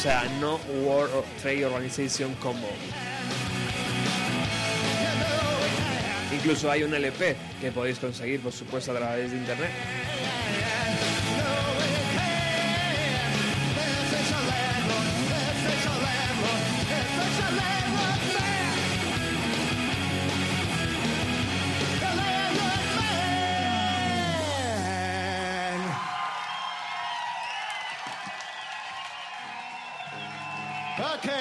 O 0.00 0.02
sea, 0.02 0.24
No 0.40 0.58
World 0.82 1.12
Trade 1.42 1.66
Organization 1.66 2.34
Combo. 2.36 2.70
Incluso 6.32 6.70
hay 6.70 6.84
un 6.84 6.94
LP 6.94 7.36
que 7.60 7.70
podéis 7.70 7.98
conseguir, 7.98 8.40
por 8.40 8.50
supuesto, 8.50 8.92
a 8.92 8.94
través 8.94 9.30
de 9.30 9.36
internet. 9.36 9.68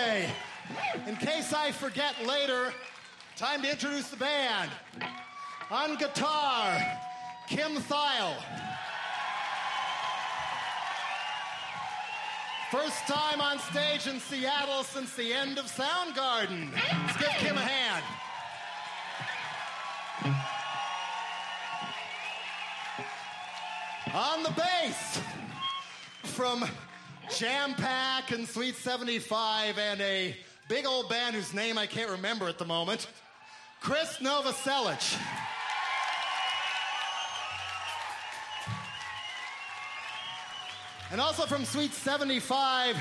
In 0.09 1.15
case 1.17 1.53
I 1.53 1.71
forget 1.71 2.15
later, 2.25 2.73
time 3.35 3.61
to 3.61 3.69
introduce 3.69 4.09
the 4.09 4.17
band. 4.17 4.71
On 5.69 5.97
guitar, 5.97 6.81
Kim 7.47 7.75
Thile. 7.75 8.35
First 12.71 13.05
time 13.07 13.39
on 13.39 13.59
stage 13.59 14.07
in 14.07 14.19
Seattle 14.19 14.83
since 14.83 15.15
the 15.15 15.31
end 15.31 15.59
of 15.59 15.65
Soundgarden. 15.65 16.71
Let's 17.05 17.17
give 17.17 17.29
Kim 17.37 17.57
a 17.57 17.61
hand. 17.61 18.03
On 24.15 24.41
the 24.41 24.51
bass, 24.51 25.19
from 26.23 26.67
Jam 27.37 27.73
Pack 27.75 28.31
and 28.31 28.47
Sweet 28.47 28.75
75 28.75 29.77
and 29.77 30.01
a 30.01 30.35
big 30.67 30.85
old 30.85 31.09
band 31.09 31.35
whose 31.35 31.53
name 31.53 31.77
I 31.77 31.85
can't 31.85 32.09
remember 32.09 32.47
at 32.47 32.57
the 32.57 32.65
moment, 32.65 33.07
Chris 33.81 34.17
Novoselic. 34.17 35.17
And 41.11 41.21
also 41.21 41.45
from 41.45 41.65
Sweet 41.65 41.93
75, 41.93 42.95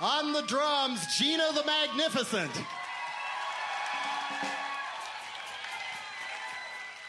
on 0.00 0.32
the 0.32 0.42
drums, 0.42 1.06
Gina 1.18 1.50
the 1.54 1.64
Magnificent. 1.64 2.52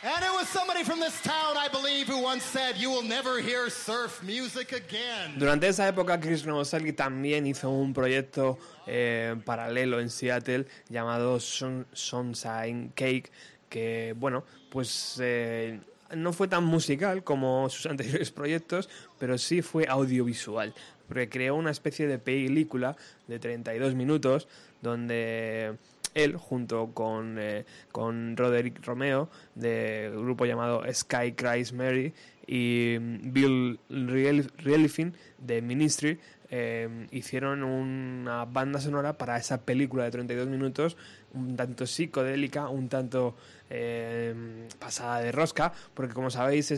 And 0.04 0.24
it 0.26 0.32
was 0.34 0.48
somebody 0.48 0.84
from 0.84 1.00
this 1.00 1.22
town, 1.22 1.56
I 1.56 1.68
believe, 1.68 2.08
who 2.08 2.24
once 2.24 2.42
said, 2.44 2.76
You 2.78 2.90
will 2.90 3.04
never 3.04 3.40
hear 3.40 3.70
surf 3.70 4.24
music 4.24 4.72
again. 4.72 5.38
Durante 5.38 5.68
esa 5.68 5.88
época, 5.88 6.20
Chris 6.20 6.44
Novoselic 6.44 6.96
también 6.96 7.46
hizo 7.46 7.70
un 7.70 7.94
proyecto 7.94 8.58
eh, 8.88 9.36
paralelo 9.46 10.00
en 10.00 10.10
Seattle 10.10 10.66
llamado 10.90 11.40
Sun- 11.40 11.86
Sunshine 11.94 12.92
Cake, 12.96 13.30
que, 13.70 14.16
bueno, 14.18 14.44
pues 14.72 15.18
eh, 15.22 15.80
no 16.16 16.34
fue 16.34 16.48
tan 16.48 16.64
musical 16.64 17.24
como 17.24 17.70
sus 17.70 17.86
anteriores 17.92 18.32
proyectos, 18.32 18.90
pero 19.20 19.38
sí 19.38 19.62
fue 19.62 19.86
audiovisual, 19.88 20.74
porque 21.08 21.30
creó 21.30 21.54
una 21.54 21.70
especie 21.70 22.08
de 22.08 22.18
película 22.18 22.96
de 23.28 23.38
32 23.38 23.94
minutos 23.94 24.48
donde 24.82 25.78
él, 26.14 26.36
junto 26.38 26.92
con, 26.94 27.38
eh, 27.40 27.66
con 27.92 28.36
Roderick 28.38 28.86
Romeo, 28.86 29.30
del 29.56 30.12
grupo 30.12 30.46
llamado 30.46 30.84
Sky 30.94 31.34
Cries 31.34 31.74
Mary, 31.74 32.14
y 32.48 32.98
mm, 33.00 33.34
Bill 33.34 33.80
Riel- 33.90 34.52
Rielifin, 34.58 35.14
de 35.38 35.62
Ministry, 35.62 36.20
eh, 36.54 37.08
hicieron 37.12 37.64
una 37.64 38.44
banda 38.46 38.82
sonora 38.82 39.18
para 39.18 39.38
esa 39.38 39.62
película 39.62 40.04
de 40.04 40.12
32 40.12 40.48
minutos, 40.50 40.98
un 41.34 41.56
tanto 41.56 41.88
psicodélica, 41.88 42.68
un 42.68 42.90
tanto 42.90 43.36
eh, 43.70 44.68
pasada 44.80 45.22
de 45.22 45.32
rosca, 45.32 45.72
porque 45.94 46.14
como 46.14 46.30
sabéis, 46.30 46.72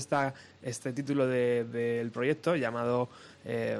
este 0.61 0.93
título 0.93 1.25
de- 1.25 1.63
del 1.63 2.11
proyecto 2.11 2.55
llamado 2.55 3.09
eh, 3.45 3.79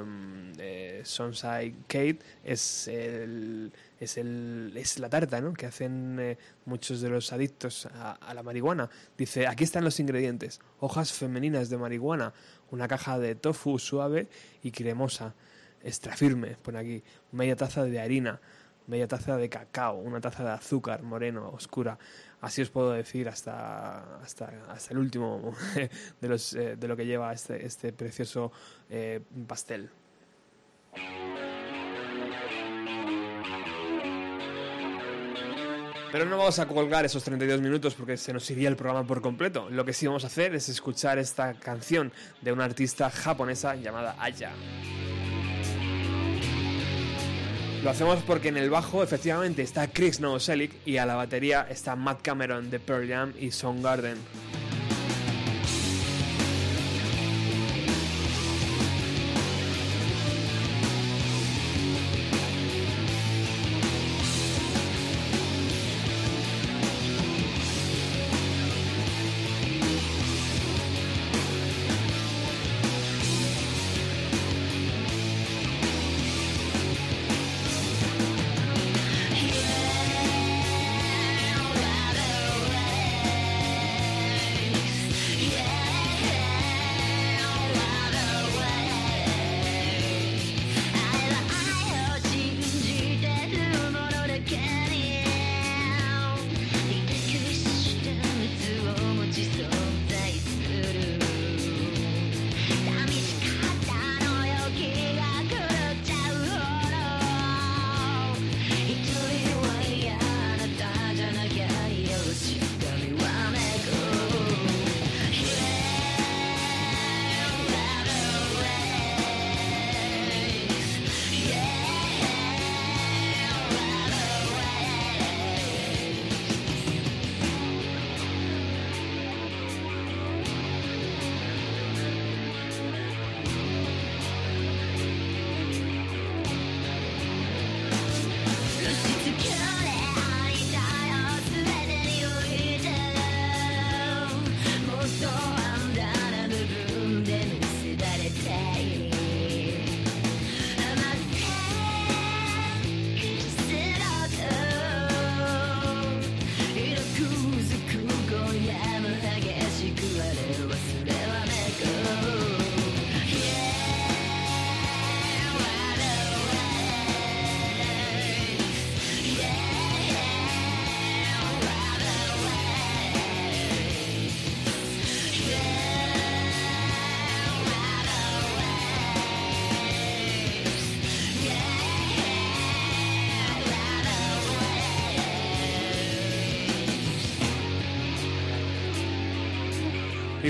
Kate 1.86 2.18
es 2.44 2.88
el, 2.88 3.70
es 4.04 4.16
el 4.16 4.72
es 4.76 4.98
la 4.98 5.08
tarta 5.08 5.40
¿no? 5.40 5.52
que 5.52 5.66
hacen 5.66 6.18
eh, 6.20 6.38
muchos 6.64 7.00
de 7.00 7.08
los 7.08 7.32
adictos 7.32 7.86
a, 7.86 8.32
la 8.34 8.42
marihuana. 8.42 8.88
Dice, 9.16 9.46
aquí 9.46 9.64
están 9.64 9.84
los 9.84 10.00
ingredientes. 10.00 10.60
Hojas 10.80 11.12
femeninas 11.12 11.68
de 11.68 11.78
marihuana, 11.78 12.32
una 12.70 12.88
caja 12.88 13.18
de 13.18 13.34
tofu 13.34 13.78
suave 13.78 14.28
y 14.62 14.70
cremosa, 14.70 15.34
extra 15.82 16.16
firme, 16.16 16.56
pone 16.62 16.78
aquí, 16.78 17.02
media 17.32 17.56
taza 17.56 17.84
de 17.84 18.00
harina, 18.00 18.40
media 18.86 19.08
taza 19.08 19.36
de 19.36 19.48
cacao, 19.48 19.96
una 19.96 20.20
taza 20.20 20.44
de 20.44 20.50
azúcar 20.50 21.02
moreno, 21.02 21.50
oscura. 21.50 21.98
Así 22.40 22.62
os 22.62 22.70
puedo 22.70 22.92
decir 22.92 23.28
hasta, 23.28 24.20
hasta, 24.20 24.52
hasta 24.68 24.92
el 24.92 24.98
último 24.98 25.54
de, 26.20 26.28
los, 26.28 26.54
eh, 26.54 26.76
de 26.76 26.88
lo 26.88 26.96
que 26.96 27.06
lleva 27.06 27.32
este, 27.32 27.64
este 27.64 27.92
precioso 27.92 28.52
eh, 28.90 29.20
pastel. 29.46 29.90
Pero 36.14 36.26
no 36.26 36.38
vamos 36.38 36.60
a 36.60 36.68
colgar 36.68 37.04
esos 37.04 37.24
32 37.24 37.60
minutos 37.60 37.96
porque 37.96 38.16
se 38.16 38.32
nos 38.32 38.48
iría 38.48 38.68
el 38.68 38.76
programa 38.76 39.04
por 39.04 39.20
completo. 39.20 39.68
Lo 39.68 39.84
que 39.84 39.92
sí 39.92 40.06
vamos 40.06 40.22
a 40.22 40.28
hacer 40.28 40.54
es 40.54 40.68
escuchar 40.68 41.18
esta 41.18 41.54
canción 41.54 42.12
de 42.40 42.52
una 42.52 42.66
artista 42.66 43.10
japonesa 43.10 43.74
llamada 43.74 44.14
Aya. 44.20 44.52
Lo 47.82 47.90
hacemos 47.90 48.22
porque 48.22 48.50
en 48.50 48.58
el 48.58 48.70
bajo 48.70 49.02
efectivamente 49.02 49.62
está 49.62 49.88
Chris 49.88 50.20
Novoselic 50.20 50.70
y 50.86 50.98
a 50.98 51.04
la 51.04 51.16
batería 51.16 51.66
está 51.68 51.96
Matt 51.96 52.22
Cameron 52.22 52.70
de 52.70 52.78
Pearl 52.78 53.08
Jam 53.08 53.32
y 53.36 53.50
Soundgarden. 53.50 54.16
¿Y 54.16 54.63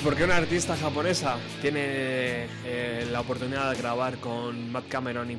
por 0.05 0.17
qué 0.17 0.25
una 0.25 0.37
artista 0.37 0.77
japonesa 0.77 1.39
tiene 1.63 2.47
eh, 2.67 3.09
la 3.11 3.21
oportunidad 3.23 3.71
de 3.73 3.79
grabar 3.79 4.19
con 4.19 4.71
Matt 4.71 4.87
Cameron 4.89 5.31
y, 5.31 5.37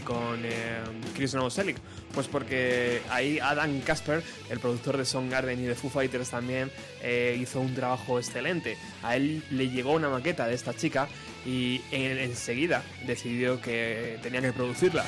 con 0.00 0.40
eh, 0.44 0.80
Chris 1.14 1.34
Novoselic? 1.34 1.76
Pues 2.12 2.26
porque 2.26 3.00
ahí 3.10 3.38
Adam 3.38 3.80
Casper, 3.80 4.24
el 4.50 4.58
productor 4.58 4.96
de 4.96 5.04
Soundgarden 5.04 5.60
y 5.62 5.66
de 5.66 5.74
Foo 5.76 5.88
Fighters 5.88 6.30
también, 6.30 6.72
eh, 7.00 7.38
hizo 7.40 7.60
un 7.60 7.72
trabajo 7.76 8.18
excelente. 8.18 8.76
A 9.04 9.14
él 9.14 9.44
le 9.52 9.68
llegó 9.70 9.92
una 9.92 10.08
maqueta 10.08 10.48
de 10.48 10.54
esta 10.54 10.74
chica 10.74 11.06
y 11.46 11.80
en- 11.92 12.18
enseguida 12.18 12.82
decidió 13.06 13.60
que 13.60 14.18
tenía 14.20 14.40
que 14.40 14.52
producirla. 14.52 15.04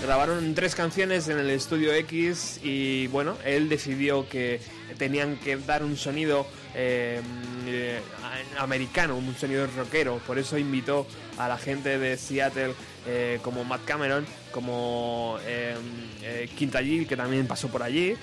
Grabaron 0.00 0.54
tres 0.54 0.76
canciones 0.76 1.26
en 1.28 1.38
el 1.40 1.50
estudio 1.50 1.92
X 1.92 2.60
y 2.62 3.08
bueno, 3.08 3.36
él 3.44 3.68
decidió 3.68 4.28
que 4.28 4.60
tenían 4.98 5.36
que 5.36 5.56
dar 5.56 5.82
un 5.82 5.96
sonido 5.96 6.46
eh, 6.74 7.20
eh, 7.66 8.00
americano, 8.58 9.16
un 9.16 9.34
sonido 9.34 9.66
rockero. 9.76 10.18
Por 10.26 10.38
eso 10.38 10.58
invitó 10.58 11.06
a 11.38 11.48
la 11.48 11.58
gente 11.58 11.98
de 11.98 12.16
Seattle 12.16 12.74
eh, 13.06 13.38
como 13.42 13.64
Matt 13.64 13.84
Cameron, 13.84 14.26
como 14.52 15.38
Quinta 16.56 16.82
Gil, 16.82 17.06
que 17.06 17.16
también 17.16 17.46
pasó 17.46 17.68
por 17.68 17.82
allí, 17.82 18.16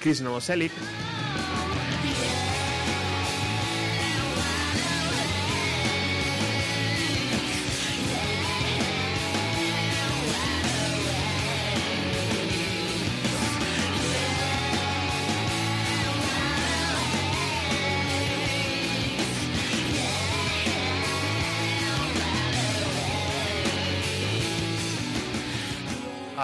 Chris 0.00 0.20
Novoselic. 0.20 0.72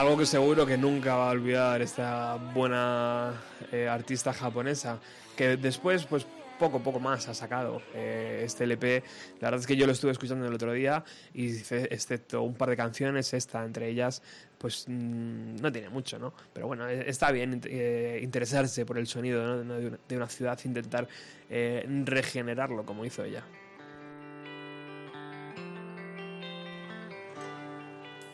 Algo 0.00 0.16
que 0.16 0.24
seguro 0.24 0.64
que 0.64 0.78
nunca 0.78 1.14
va 1.14 1.28
a 1.28 1.32
olvidar 1.32 1.82
esta 1.82 2.36
buena 2.36 3.34
eh, 3.70 3.86
artista 3.86 4.32
japonesa, 4.32 4.98
que 5.36 5.58
después, 5.58 6.06
pues 6.06 6.26
poco 6.58 6.82
poco 6.82 6.98
más 6.98 7.28
ha 7.28 7.34
sacado 7.34 7.82
eh, 7.92 8.40
este 8.42 8.64
LP. 8.64 9.02
La 9.40 9.48
verdad 9.48 9.60
es 9.60 9.66
que 9.66 9.76
yo 9.76 9.84
lo 9.84 9.92
estuve 9.92 10.12
escuchando 10.12 10.46
el 10.46 10.54
otro 10.54 10.72
día 10.72 11.04
y 11.34 11.50
excepto 11.50 12.40
un 12.40 12.54
par 12.54 12.70
de 12.70 12.78
canciones, 12.78 13.34
esta 13.34 13.62
entre 13.62 13.90
ellas, 13.90 14.22
pues 14.56 14.86
mm, 14.88 15.56
no 15.56 15.70
tiene 15.70 15.90
mucho, 15.90 16.18
¿no? 16.18 16.32
Pero 16.50 16.66
bueno, 16.66 16.88
eh, 16.88 17.04
está 17.06 17.30
bien 17.30 17.60
eh, 17.66 18.20
interesarse 18.22 18.86
por 18.86 18.96
el 18.96 19.06
sonido 19.06 19.42
¿no? 19.44 19.76
de, 19.76 19.86
una, 19.86 19.98
de 20.08 20.16
una 20.16 20.28
ciudad, 20.30 20.58
intentar 20.64 21.06
eh, 21.50 21.84
regenerarlo 22.06 22.86
como 22.86 23.04
hizo 23.04 23.22
ella. 23.22 23.44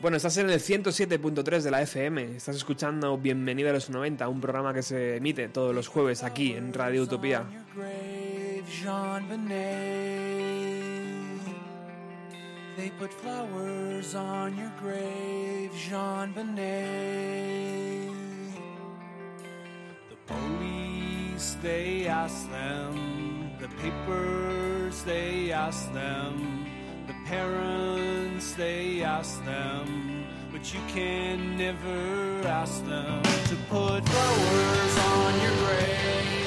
Bueno, 0.01 0.19
estás 0.19 0.37
en 0.37 0.51
el 0.51 0.61
107.3 0.61 1.63
de 1.63 1.71
la 1.71 1.81
FM. 1.81 2.37
Estás 2.37 2.57
escuchando 2.57 3.17
Bienvenido 3.17 3.71
a 3.71 3.73
los 3.73 3.89
90, 3.89 4.29
un 4.29 4.43
programa 4.43 4.75
que 4.75 4.83
se 4.83 5.17
emite 5.17 5.49
todos 5.49 5.75
los 5.75 5.89
jueves 5.89 6.23
aquí 6.23 6.53
en 6.53 6.75
Radio 6.75 7.03
Utopía. 7.03 7.45
They 12.77 12.91
put 12.99 13.11
flowers 13.11 14.15
on 14.15 14.55
your 14.55 14.71
grave, 14.83 15.71
Jean. 15.75 16.35
The 20.11 20.17
police, 20.27 21.57
they 21.63 22.07
ask 22.07 22.47
them. 22.51 23.51
The 23.59 23.69
papers, 23.81 25.03
they 25.05 25.53
ask 25.53 25.91
them. 25.95 26.76
Parents, 27.29 28.53
they 28.53 29.03
ask 29.03 29.45
them. 29.45 30.24
But 30.53 30.72
you 30.72 30.81
can 30.87 31.59
never 31.59 32.47
ask 32.47 32.87
them 32.87 33.20
to 33.22 33.57
put 33.68 34.09
flowers 34.09 34.99
on 34.99 35.41
your 35.43 35.51
grave, 35.66 36.46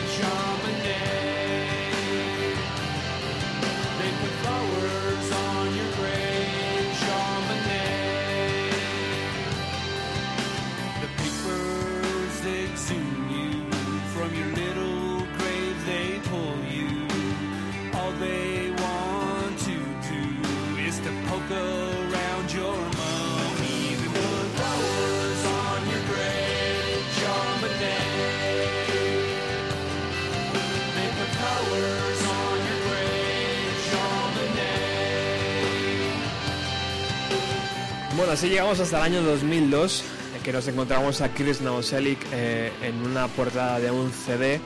Así 38.32 38.48
llegamos 38.50 38.80
hasta 38.80 38.98
el 38.98 39.04
año 39.04 39.22
2002, 39.24 40.02
eh, 40.02 40.04
que 40.44 40.54
nos 40.54 40.68
encontramos 40.68 41.22
a 41.22 41.30
Chris 41.34 41.62
Novoselic 41.62 42.20
eh, 42.32 42.72
en 42.84 42.96
una 43.02 43.28
portada 43.28 43.80
de 43.80 43.90
un 43.92 44.12
CD, 44.12 44.62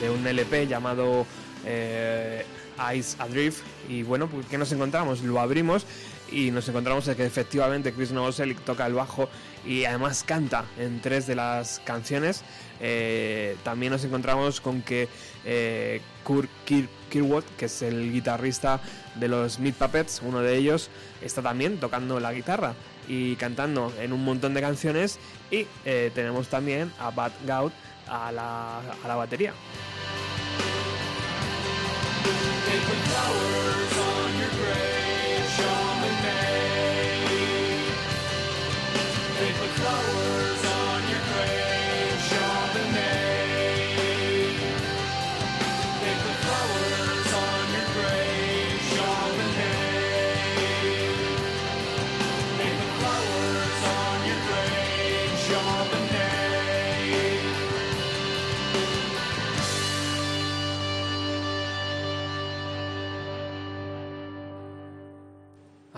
de 0.00 0.10
un 0.10 0.26
LP 0.26 0.66
llamado 0.66 1.24
eh, 1.64 2.44
Ice 2.96 3.16
Adrift. 3.20 3.62
Y 3.88 4.02
bueno, 4.02 4.26
pues, 4.26 4.46
¿qué 4.46 4.58
nos 4.58 4.72
encontramos? 4.72 5.22
Lo 5.22 5.38
abrimos 5.40 5.86
y 6.30 6.50
nos 6.50 6.68
encontramos 6.68 7.08
que 7.08 7.24
efectivamente 7.24 7.92
Chris 7.92 8.10
Novoselic 8.10 8.58
toca 8.64 8.86
el 8.86 8.94
bajo 8.94 9.28
y 9.64 9.84
además 9.84 10.24
canta 10.24 10.64
en 10.78 11.00
tres 11.00 11.26
de 11.28 11.36
las 11.36 11.80
canciones. 11.84 12.42
Eh, 12.80 13.56
también 13.62 13.92
nos 13.92 14.04
encontramos 14.04 14.60
con 14.60 14.82
que 14.82 15.08
eh, 15.44 16.00
Kurt 16.24 16.50
Kir- 16.66 16.88
Kirkwood, 17.10 17.44
que 17.56 17.66
es 17.66 17.80
el 17.82 18.12
guitarrista 18.12 18.80
de 19.14 19.28
los 19.28 19.60
Meat 19.60 19.76
Puppets, 19.76 20.20
uno 20.24 20.40
de 20.40 20.56
ellos, 20.56 20.90
está 21.22 21.40
también 21.42 21.78
tocando 21.78 22.18
la 22.18 22.32
guitarra 22.32 22.74
y 23.08 23.36
cantando 23.36 23.92
en 24.00 24.12
un 24.12 24.24
montón 24.24 24.54
de 24.54 24.60
canciones. 24.60 25.18
Y 25.50 25.66
eh, 25.84 26.10
tenemos 26.14 26.48
también 26.48 26.92
a 26.98 27.10
Bad 27.10 27.32
Gout 27.46 27.72
a 28.08 28.32
la, 28.32 28.78
a 28.78 29.08
la 29.08 29.14
batería. 29.16 29.52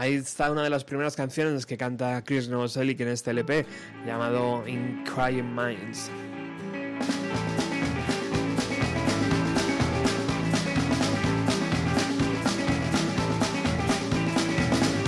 Ahí 0.07 0.15
está 0.15 0.53
una 0.53 0.63
de 0.63 0.71
las 0.71 0.85
primeras 0.85 1.17
canciones 1.17 1.67
que 1.67 1.77
canta 1.77 2.23
Chris 2.23 2.49
Novoselic 2.49 3.01
en 3.01 3.09
este 3.09 3.33
LP, 3.33 3.67
llamado 4.07 4.63
In 4.69 5.03
Crying 5.03 5.53
Minds. 5.53 6.13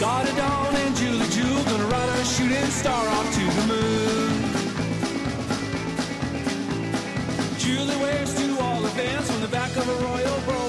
Dottie 0.00 0.32
Dawn 0.32 0.74
and 0.74 0.96
Julie 0.96 1.28
Jewel 1.30 1.62
gonna 1.62 1.84
ride 1.84 2.08
a 2.08 2.24
shooting 2.24 2.70
star 2.72 3.06
off 3.06 3.32
to 3.34 3.44
the 3.54 3.66
moon. 3.68 4.32
Julie 7.56 8.02
waves 8.02 8.34
to 8.34 8.60
all 8.60 8.82
fans 8.98 9.30
from 9.30 9.42
the 9.42 9.48
back 9.48 9.70
of 9.76 9.88
a 9.88 10.04
Royal 10.04 10.40
Brougham 10.40 10.67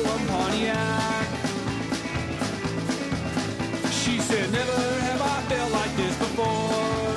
Never 4.52 4.82
have 5.02 5.22
I 5.22 5.42
felt 5.44 5.72
like 5.72 5.96
this 5.96 6.18
before. 6.18 7.14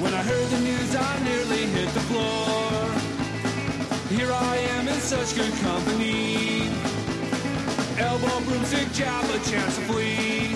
When 0.00 0.14
I 0.14 0.22
heard 0.22 0.48
the 0.48 0.60
news, 0.60 0.96
I 0.96 1.22
nearly 1.22 1.66
hit 1.66 1.88
the 1.92 2.00
floor. 2.08 2.70
Here 4.08 4.32
I 4.32 4.56
am 4.76 4.88
in 4.88 5.00
such 5.00 5.36
good 5.36 5.52
company. 5.60 6.62
Elbow, 7.98 8.40
broomstick, 8.46 8.90
jab, 8.92 9.24
a 9.28 9.38
chance 9.50 9.76
to 9.76 9.82
flee. 9.82 10.49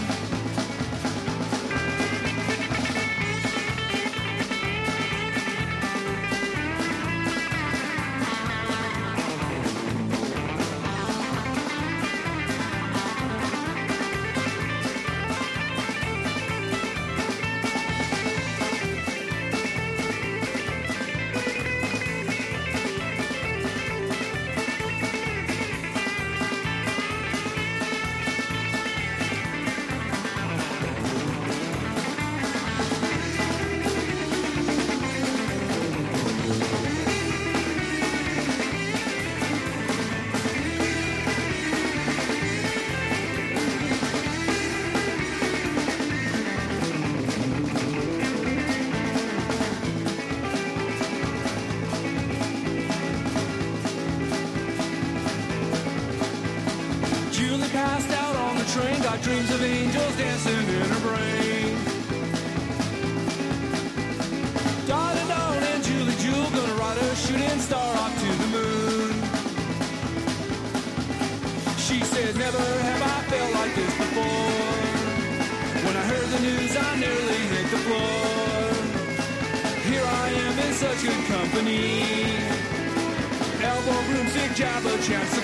another 84.85 85.03
chance 85.03 85.44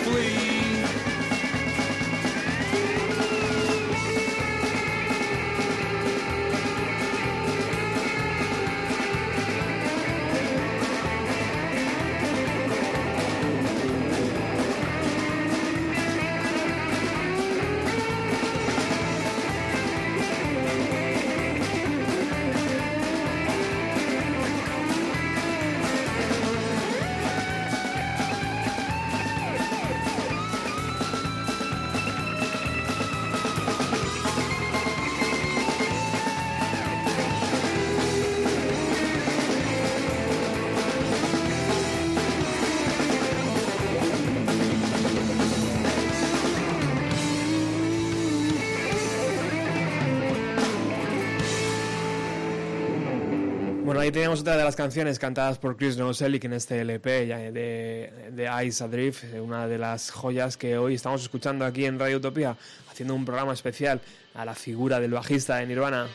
ahí 54.10 54.12
teníamos 54.12 54.40
otra 54.40 54.56
de 54.56 54.64
las 54.64 54.74
canciones 54.74 55.20
cantadas 55.20 55.58
por 55.58 55.76
Chris 55.76 55.96
Novoselic 55.96 56.42
en 56.42 56.52
este 56.54 56.80
LP 56.80 57.26
de, 57.52 58.12
de 58.32 58.64
Ice 58.66 58.82
Adrift, 58.82 59.22
una 59.40 59.68
de 59.68 59.78
las 59.78 60.10
joyas 60.10 60.56
que 60.56 60.76
hoy 60.76 60.94
estamos 60.94 61.22
escuchando 61.22 61.64
aquí 61.64 61.84
en 61.84 61.96
Radio 61.96 62.16
Utopía, 62.16 62.56
haciendo 62.90 63.14
un 63.14 63.24
programa 63.24 63.52
especial 63.52 64.00
a 64.34 64.44
la 64.44 64.56
figura 64.56 64.98
del 64.98 65.12
bajista 65.12 65.58
de 65.58 65.66
Nirvana. 65.66 66.08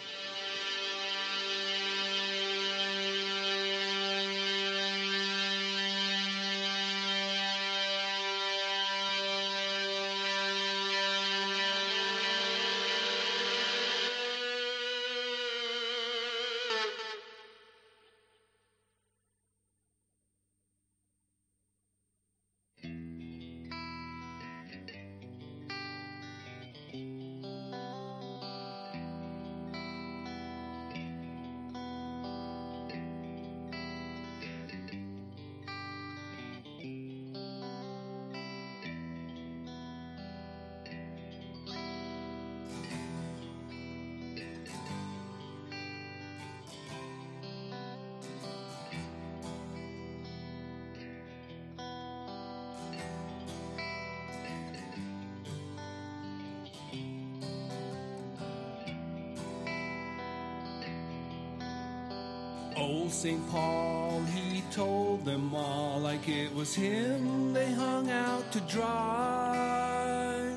Old 62.77 63.11
St. 63.11 63.39
Paul, 63.51 64.21
he 64.33 64.61
told 64.69 65.23
them 65.23 65.55
all 65.55 65.99
like 65.99 66.27
it 66.27 66.53
was 66.53 66.75
him 66.75 67.53
they 67.53 67.71
hung 67.71 68.09
out 68.11 68.51
to 68.51 68.59
dry. 68.61 70.51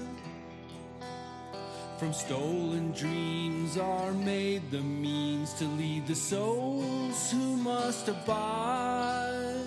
From 1.98 2.12
stolen 2.12 2.90
dreams 2.92 3.76
are 3.76 4.12
made 4.12 4.68
the 4.70 4.80
means 4.80 5.52
to 5.54 5.64
lead 5.64 6.08
the 6.08 6.14
souls 6.14 7.30
who 7.30 7.56
must 7.56 8.08
abide. 8.08 9.64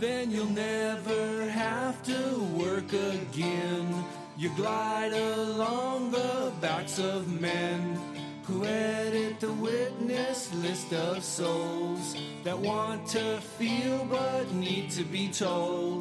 Then 0.00 0.32
you'll 0.32 0.46
never 0.46 1.48
have 1.48 2.02
to 2.04 2.38
work 2.56 2.92
again. 2.92 4.04
You 4.36 4.50
glide 4.56 5.12
along 5.12 6.10
the 6.10 6.52
backs 6.60 6.98
of 6.98 7.40
men 7.40 7.93
who 8.46 8.64
edit 8.64 9.40
the 9.40 9.52
witness 9.52 10.52
list 10.56 10.92
of 10.92 11.24
souls 11.24 12.16
that 12.42 12.58
want 12.58 13.06
to 13.06 13.40
feel 13.40 14.04
but 14.10 14.52
need 14.52 14.90
to 14.90 15.02
be 15.04 15.28
told. 15.28 15.93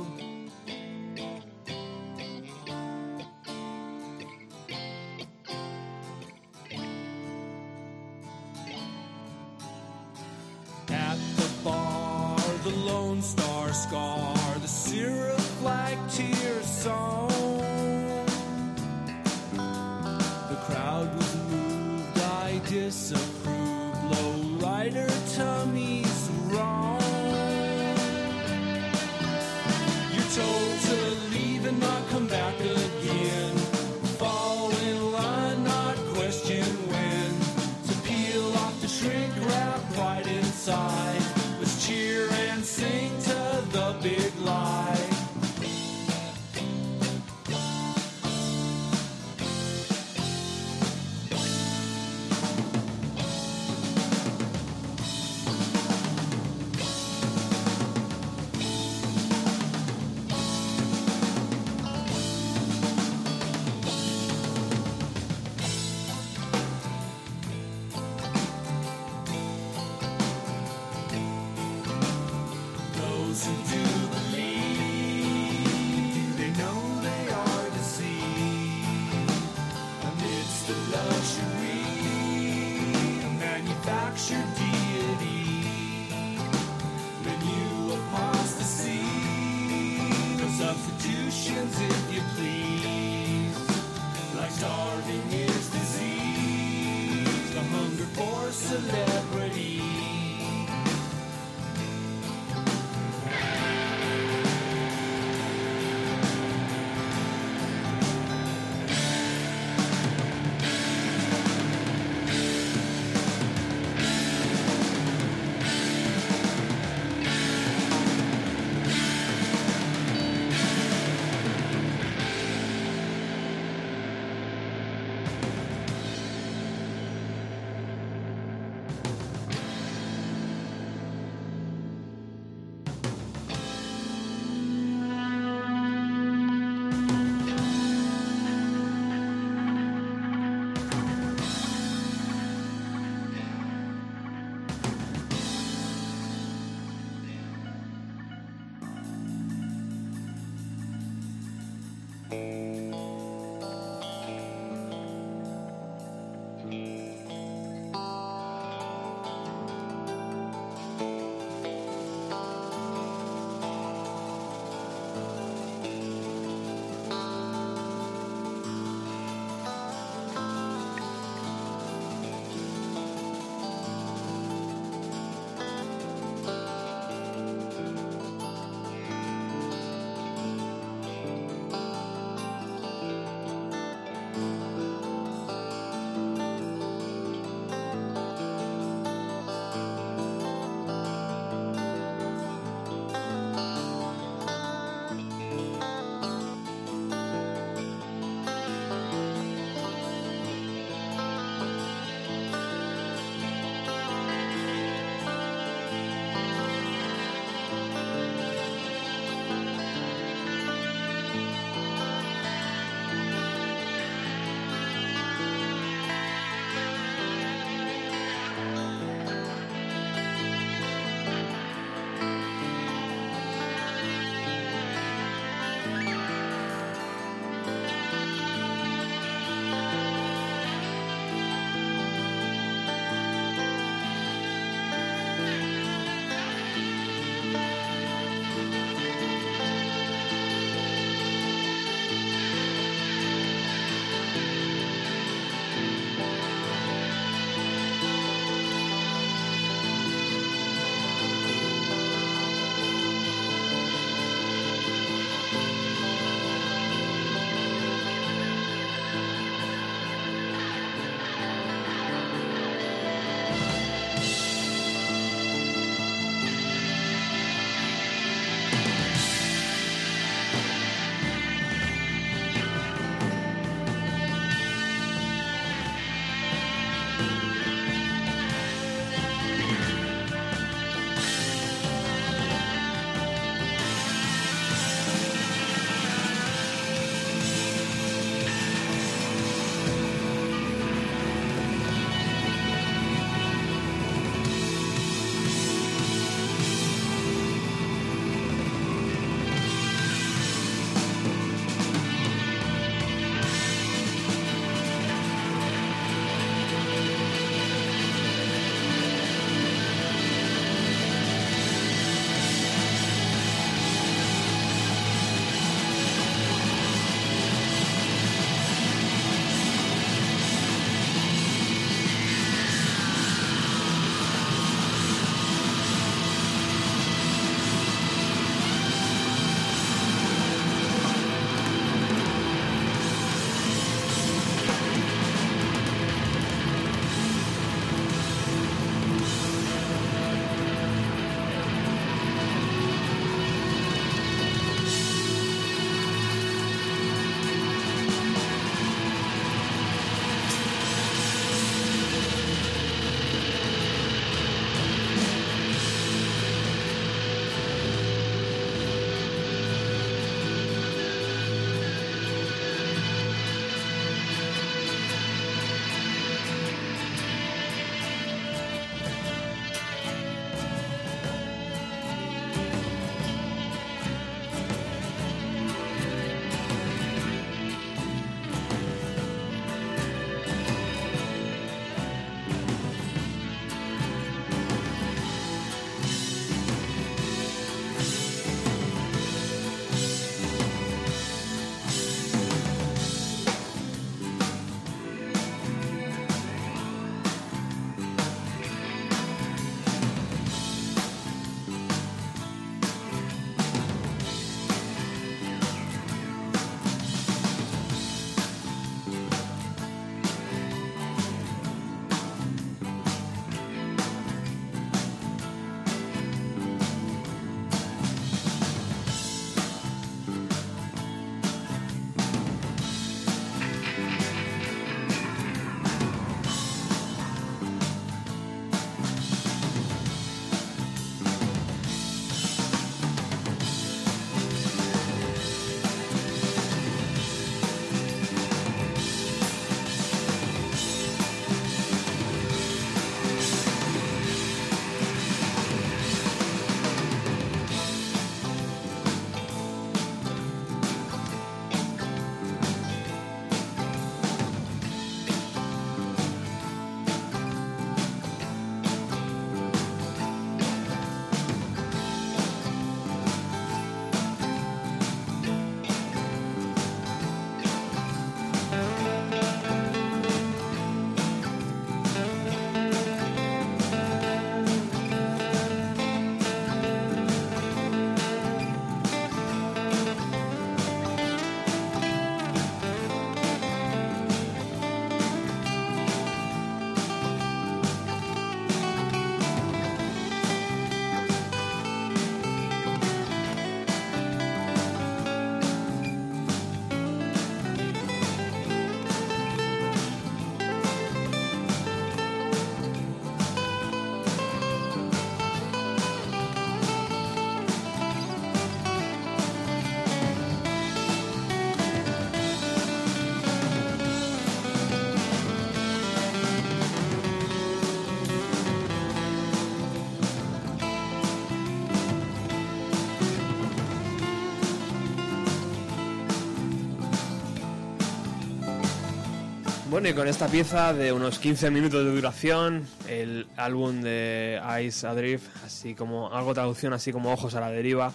Con 530.03 530.27
esta 530.27 530.47
pieza 530.47 530.93
de 530.93 531.13
unos 531.13 531.39
15 531.39 531.71
minutos 531.71 532.03
de 532.03 532.11
duración, 532.11 532.85
el 533.07 533.47
álbum 533.55 534.01
de 534.01 534.61
Ice 534.83 535.07
Adrift, 535.07 535.47
así 535.65 535.95
como 535.95 536.31
algo 536.31 536.53
traducción, 536.53 536.91
así 536.91 537.13
como 537.13 537.31
Ojos 537.31 537.55
a 537.55 537.61
la 537.61 537.71
Deriva, 537.71 538.11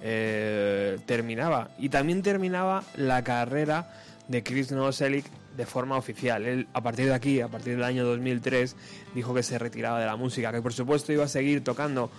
eh, 0.00 0.98
terminaba. 1.04 1.68
Y 1.78 1.90
también 1.90 2.22
terminaba 2.22 2.84
la 2.96 3.22
carrera 3.22 3.92
de 4.28 4.42
Chris 4.42 4.72
Novoselic 4.72 5.26
de 5.54 5.66
forma 5.66 5.98
oficial. 5.98 6.46
Él, 6.46 6.68
a 6.72 6.80
partir 6.80 7.04
de 7.06 7.14
aquí, 7.14 7.42
a 7.42 7.48
partir 7.48 7.74
del 7.74 7.84
año 7.84 8.06
2003, 8.06 8.74
dijo 9.14 9.34
que 9.34 9.42
se 9.42 9.58
retiraba 9.58 10.00
de 10.00 10.06
la 10.06 10.16
música, 10.16 10.50
que 10.52 10.62
por 10.62 10.72
supuesto 10.72 11.12
iba 11.12 11.24
a 11.24 11.28
seguir 11.28 11.62
tocando 11.62 12.10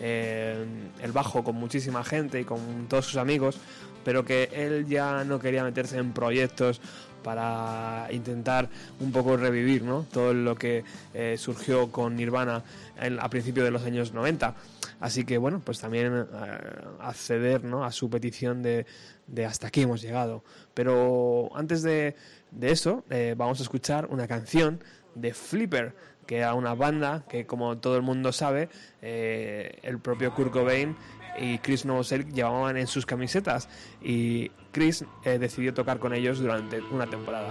eh, 0.00 0.64
el 1.02 1.12
bajo 1.12 1.42
con 1.42 1.56
muchísima 1.56 2.04
gente 2.04 2.40
y 2.40 2.44
con 2.44 2.86
todos 2.88 3.06
sus 3.06 3.16
amigos, 3.16 3.58
pero 4.04 4.24
que 4.24 4.50
él 4.52 4.86
ya 4.86 5.24
no 5.24 5.40
quería 5.40 5.64
meterse 5.64 5.96
en 5.98 6.12
proyectos 6.12 6.80
para 7.26 8.06
intentar 8.12 8.68
un 9.00 9.10
poco 9.10 9.36
revivir 9.36 9.82
¿no? 9.82 10.06
todo 10.12 10.32
lo 10.32 10.54
que 10.54 10.84
eh, 11.12 11.34
surgió 11.36 11.90
con 11.90 12.14
Nirvana 12.14 12.62
en- 13.00 13.18
a 13.18 13.28
principios 13.28 13.64
de 13.64 13.72
los 13.72 13.82
años 13.82 14.12
90. 14.12 14.54
Así 15.00 15.24
que 15.24 15.36
bueno, 15.36 15.60
pues 15.64 15.80
también 15.80 16.14
eh, 16.14 16.58
acceder 17.00 17.64
¿no? 17.64 17.84
a 17.84 17.90
su 17.90 18.08
petición 18.08 18.62
de, 18.62 18.86
de 19.26 19.44
hasta 19.44 19.66
aquí 19.66 19.82
hemos 19.82 20.00
llegado. 20.02 20.44
Pero 20.72 21.50
antes 21.56 21.82
de, 21.82 22.14
de 22.52 22.70
eso, 22.70 23.02
eh, 23.10 23.34
vamos 23.36 23.58
a 23.58 23.64
escuchar 23.64 24.06
una 24.06 24.28
canción 24.28 24.78
de 25.16 25.34
Flipper, 25.34 25.94
que 26.28 26.36
era 26.38 26.54
una 26.54 26.74
banda 26.76 27.24
que, 27.28 27.44
como 27.44 27.76
todo 27.78 27.96
el 27.96 28.02
mundo 28.02 28.30
sabe, 28.30 28.68
eh, 29.02 29.80
el 29.82 29.98
propio 29.98 30.32
Kurt 30.32 30.52
Cobain 30.52 30.94
y 31.40 31.58
Chris 31.58 31.84
Novoselic 31.84 32.32
llevaban 32.32 32.76
en 32.76 32.86
sus 32.86 33.04
camisetas 33.04 33.68
y 34.00 34.50
Chris 34.76 35.06
eh, 35.24 35.38
decidió 35.38 35.72
tocar 35.72 35.98
con 35.98 36.12
ellos 36.12 36.38
durante 36.38 36.82
una 36.90 37.06
temporada. 37.06 37.48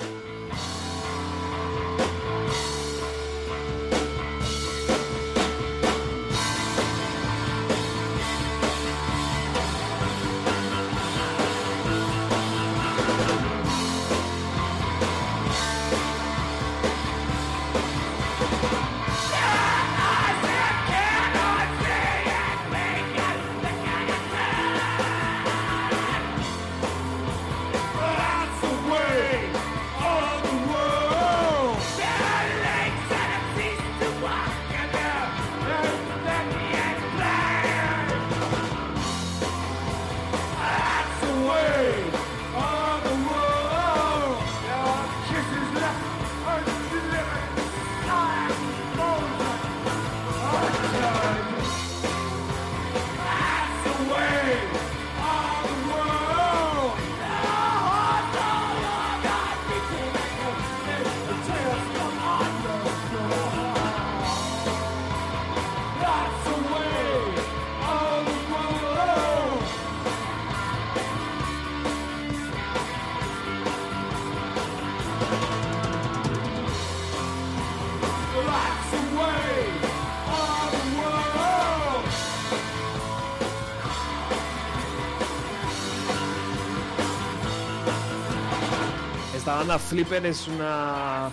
Banda 89.65 89.79
Flipper 89.79 90.23
es 90.27 90.47
una 90.47 91.31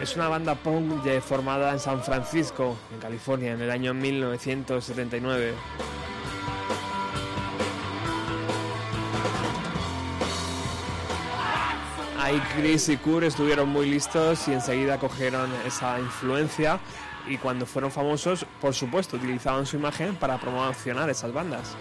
es 0.00 0.14
una 0.14 0.28
banda 0.28 0.54
punk 0.54 1.04
formada 1.20 1.72
en 1.72 1.80
San 1.80 2.00
Francisco, 2.00 2.76
en 2.92 3.00
California, 3.00 3.54
en 3.54 3.60
el 3.60 3.72
año 3.72 3.92
1979. 3.92 5.52
Ahí 12.20 12.40
Chris 12.54 12.88
y 12.88 12.96
Kurt 12.98 13.24
estuvieron 13.24 13.68
muy 13.68 13.90
listos 13.90 14.46
y 14.46 14.52
enseguida 14.52 14.98
cogieron 15.00 15.50
esa 15.66 15.98
influencia 15.98 16.78
y 17.26 17.36
cuando 17.36 17.66
fueron 17.66 17.90
famosos, 17.90 18.46
por 18.60 18.74
supuesto, 18.74 19.16
utilizaban 19.16 19.66
su 19.66 19.74
imagen 19.74 20.14
para 20.14 20.38
promocionar 20.38 21.10
esas 21.10 21.32
bandas. 21.32 21.76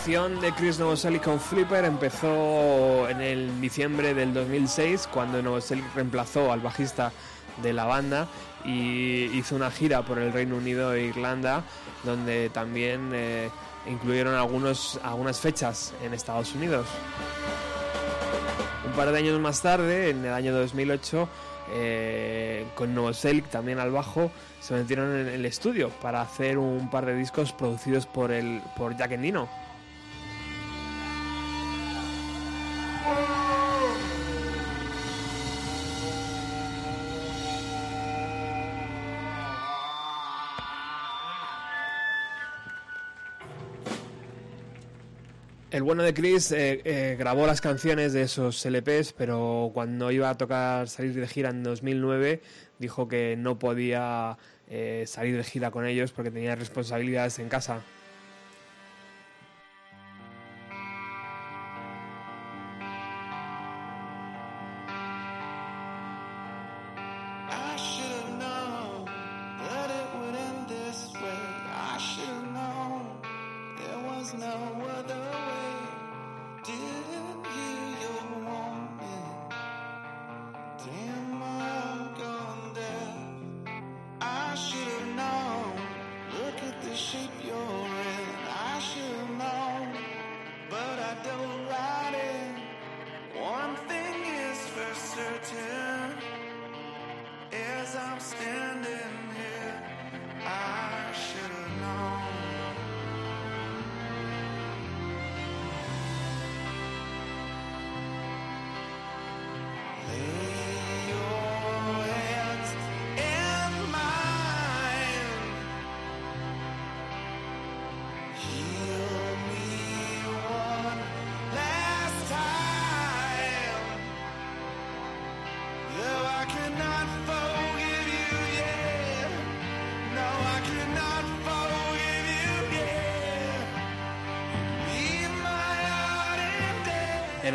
Relación 0.00 0.40
de 0.40 0.52
Chris 0.52 0.78
Novoselic 0.78 1.22
con 1.22 1.38
Flipper 1.38 1.84
empezó 1.84 3.06
en 3.10 3.20
el 3.20 3.60
diciembre 3.60 4.14
del 4.14 4.32
2006 4.32 5.06
cuando 5.12 5.42
Novoselic 5.42 5.84
reemplazó 5.94 6.50
al 6.50 6.60
bajista 6.60 7.12
de 7.62 7.74
la 7.74 7.84
banda 7.84 8.26
y 8.64 9.24
hizo 9.36 9.56
una 9.56 9.70
gira 9.70 10.02
por 10.02 10.18
el 10.18 10.32
Reino 10.32 10.56
Unido 10.56 10.94
e 10.94 11.02
Irlanda 11.02 11.64
donde 12.02 12.48
también 12.48 13.10
eh, 13.12 13.50
incluyeron 13.86 14.34
algunos, 14.36 14.98
algunas 15.02 15.38
fechas 15.38 15.92
en 16.02 16.14
Estados 16.14 16.54
Unidos. 16.54 16.86
Un 18.86 18.92
par 18.92 19.12
de 19.12 19.18
años 19.18 19.38
más 19.38 19.60
tarde, 19.60 20.08
en 20.08 20.24
el 20.24 20.32
año 20.32 20.54
2008, 20.54 21.28
eh, 21.72 22.66
con 22.74 22.94
Novoselic 22.94 23.50
también 23.50 23.78
al 23.78 23.90
bajo, 23.90 24.30
se 24.60 24.72
metieron 24.72 25.14
en 25.14 25.28
el 25.28 25.44
estudio 25.44 25.90
para 26.00 26.22
hacer 26.22 26.56
un 26.56 26.88
par 26.88 27.04
de 27.04 27.14
discos 27.14 27.52
producidos 27.52 28.06
por, 28.06 28.32
el, 28.32 28.62
por 28.78 28.96
Jack 28.96 29.12
Endino. 29.12 29.69
El 45.70 45.84
bueno 45.84 46.02
de 46.02 46.12
Chris 46.12 46.50
eh, 46.50 46.80
eh, 46.84 47.14
grabó 47.16 47.46
las 47.46 47.60
canciones 47.60 48.12
de 48.12 48.22
esos 48.22 48.66
LPs, 48.66 49.12
pero 49.12 49.70
cuando 49.72 50.10
iba 50.10 50.28
a 50.28 50.36
tocar 50.36 50.88
salir 50.88 51.14
de 51.14 51.28
gira 51.28 51.50
en 51.50 51.62
2009, 51.62 52.42
dijo 52.80 53.06
que 53.06 53.36
no 53.38 53.56
podía 53.56 54.36
eh, 54.68 55.04
salir 55.06 55.36
de 55.36 55.44
gira 55.44 55.70
con 55.70 55.86
ellos 55.86 56.10
porque 56.10 56.32
tenía 56.32 56.56
responsabilidades 56.56 57.38
en 57.38 57.48
casa. 57.48 57.82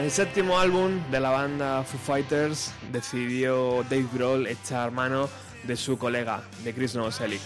El 0.06 0.12
séptimo 0.12 0.60
álbum 0.60 1.02
de 1.10 1.20
la 1.20 1.32
banda 1.32 1.84
Foo 1.84 1.98
Fighters 1.98 2.72
decidió 2.92 3.82
Dave 3.90 4.06
Grohl 4.14 4.46
echar 4.46 4.92
mano 4.92 5.28
de 5.64 5.76
su 5.76 5.98
colega, 5.98 6.44
de 6.64 6.76
Chris 6.76 6.94
Novoselic. 6.94 7.42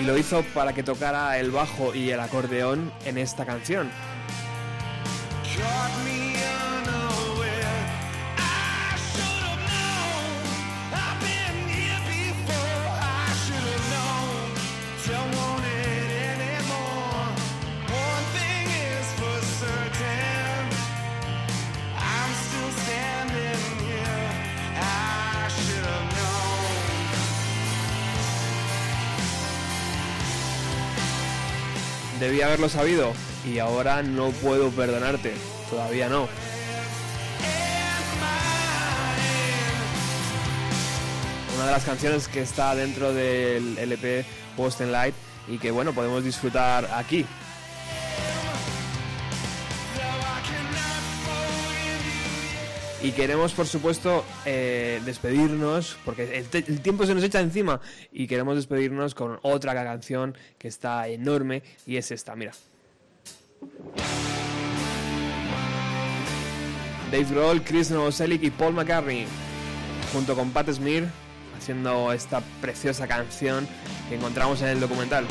Y 0.00 0.04
lo 0.04 0.16
hizo 0.16 0.42
para 0.54 0.72
que 0.72 0.82
tocara 0.82 1.38
el 1.38 1.50
bajo 1.50 1.94
y 1.94 2.08
el 2.10 2.20
acordeón 2.20 2.90
en 3.04 3.18
esta 3.18 3.44
canción. 3.44 3.90
Debí 32.20 32.42
haberlo 32.42 32.68
sabido 32.68 33.14
y 33.50 33.60
ahora 33.60 34.02
no 34.02 34.28
puedo 34.30 34.68
perdonarte. 34.70 35.32
Todavía 35.70 36.10
no. 36.10 36.28
Una 41.56 41.64
de 41.64 41.72
las 41.72 41.84
canciones 41.84 42.28
que 42.28 42.42
está 42.42 42.74
dentro 42.74 43.14
del 43.14 43.78
LP 43.78 44.26
Post 44.54 44.82
and 44.82 44.92
Light 44.92 45.14
y 45.48 45.56
que 45.56 45.70
bueno, 45.70 45.94
podemos 45.94 46.22
disfrutar 46.22 46.90
aquí. 46.94 47.24
Y 53.02 53.12
queremos, 53.12 53.52
por 53.54 53.66
supuesto, 53.66 54.24
eh, 54.44 55.00
despedirnos, 55.06 55.96
porque 56.04 56.44
el, 56.52 56.80
tiempo 56.82 57.06
se 57.06 57.14
nos 57.14 57.24
echa 57.24 57.40
encima, 57.40 57.80
y 58.12 58.26
queremos 58.26 58.56
despedirnos 58.56 59.14
con 59.14 59.38
otra 59.42 59.72
canción 59.72 60.36
que 60.58 60.68
está 60.68 61.08
enorme, 61.08 61.62
y 61.86 61.96
es 61.96 62.10
esta, 62.10 62.36
mira. 62.36 62.52
Dave 67.10 67.24
Grohl, 67.30 67.62
Chris 67.62 67.90
Novoselic 67.90 68.42
y 68.42 68.50
Paul 68.50 68.74
McCartney, 68.74 69.26
junto 70.12 70.34
con 70.36 70.50
Pat 70.50 70.70
Smear, 70.70 71.04
haciendo 71.56 72.12
esta 72.12 72.42
preciosa 72.60 73.08
canción 73.08 73.66
que 74.10 74.16
encontramos 74.16 74.60
en 74.60 74.68
el 74.68 74.80
documental. 74.80 75.26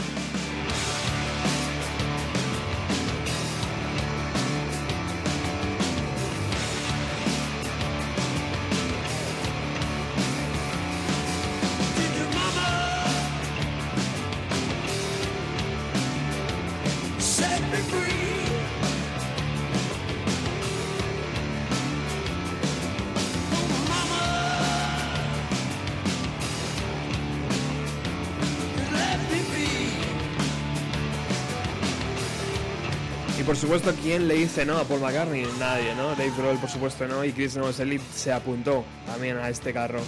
Supuesto, 33.70 34.02
¿quién 34.02 34.28
le 34.28 34.34
dice 34.34 34.66
no 34.66 34.80
a 34.80 34.84
Paul 34.84 35.00
McCartney? 35.00 35.46
Nadie, 35.60 35.94
¿no? 35.94 36.16
Dave 36.16 36.34
Grohl, 36.36 36.58
por 36.58 36.72
supuesto, 36.72 37.08
no. 37.08 37.24
Y 37.24 37.32
Chris 37.32 37.56
Novoselic 37.56 38.02
se 38.16 38.32
apuntó 38.32 38.84
también 39.06 39.38
a 39.38 39.48
este 39.48 39.72
carro. 39.72 40.00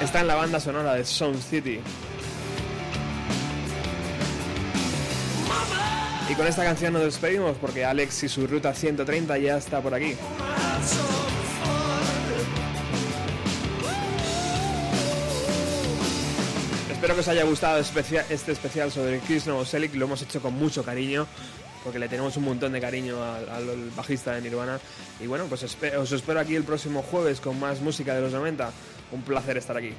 Está 0.00 0.22
en 0.22 0.26
la 0.26 0.34
banda 0.34 0.58
sonora 0.58 0.94
de 0.94 1.04
Sound 1.04 1.42
City. 1.42 1.78
Y 6.30 6.34
con 6.34 6.46
esta 6.46 6.64
canción 6.64 6.94
nos 6.94 7.02
despedimos 7.02 7.58
porque 7.58 7.84
Alex 7.84 8.22
y 8.22 8.28
su 8.30 8.46
ruta 8.46 8.72
130 8.72 9.36
ya 9.36 9.58
está 9.58 9.82
por 9.82 9.92
aquí. 9.92 10.14
Espero 16.90 17.12
que 17.12 17.20
os 17.20 17.28
haya 17.28 17.44
gustado 17.44 17.78
este 17.78 18.52
especial 18.52 18.90
sobre 18.90 19.18
Chris 19.18 19.46
Novoselic. 19.46 19.94
Lo 19.96 20.06
hemos 20.06 20.22
hecho 20.22 20.40
con 20.40 20.54
mucho 20.54 20.82
cariño 20.82 21.26
porque 21.86 22.00
le 22.00 22.08
tenemos 22.08 22.36
un 22.36 22.42
montón 22.42 22.72
de 22.72 22.80
cariño 22.80 23.22
al, 23.22 23.90
bajista 23.96 24.34
de 24.34 24.42
Nirvana. 24.42 24.80
Y 25.20 25.28
bueno, 25.28 25.44
pues 25.44 25.62
os 25.62 26.12
espero 26.12 26.40
aquí 26.40 26.56
el 26.56 26.64
próximo 26.64 27.00
jueves 27.00 27.40
con 27.40 27.60
más 27.60 27.80
música 27.80 28.12
de 28.12 28.22
los 28.22 28.32
90. 28.32 28.72
Un 29.12 29.22
placer 29.22 29.56
estar 29.56 29.76
aquí. 29.76 29.92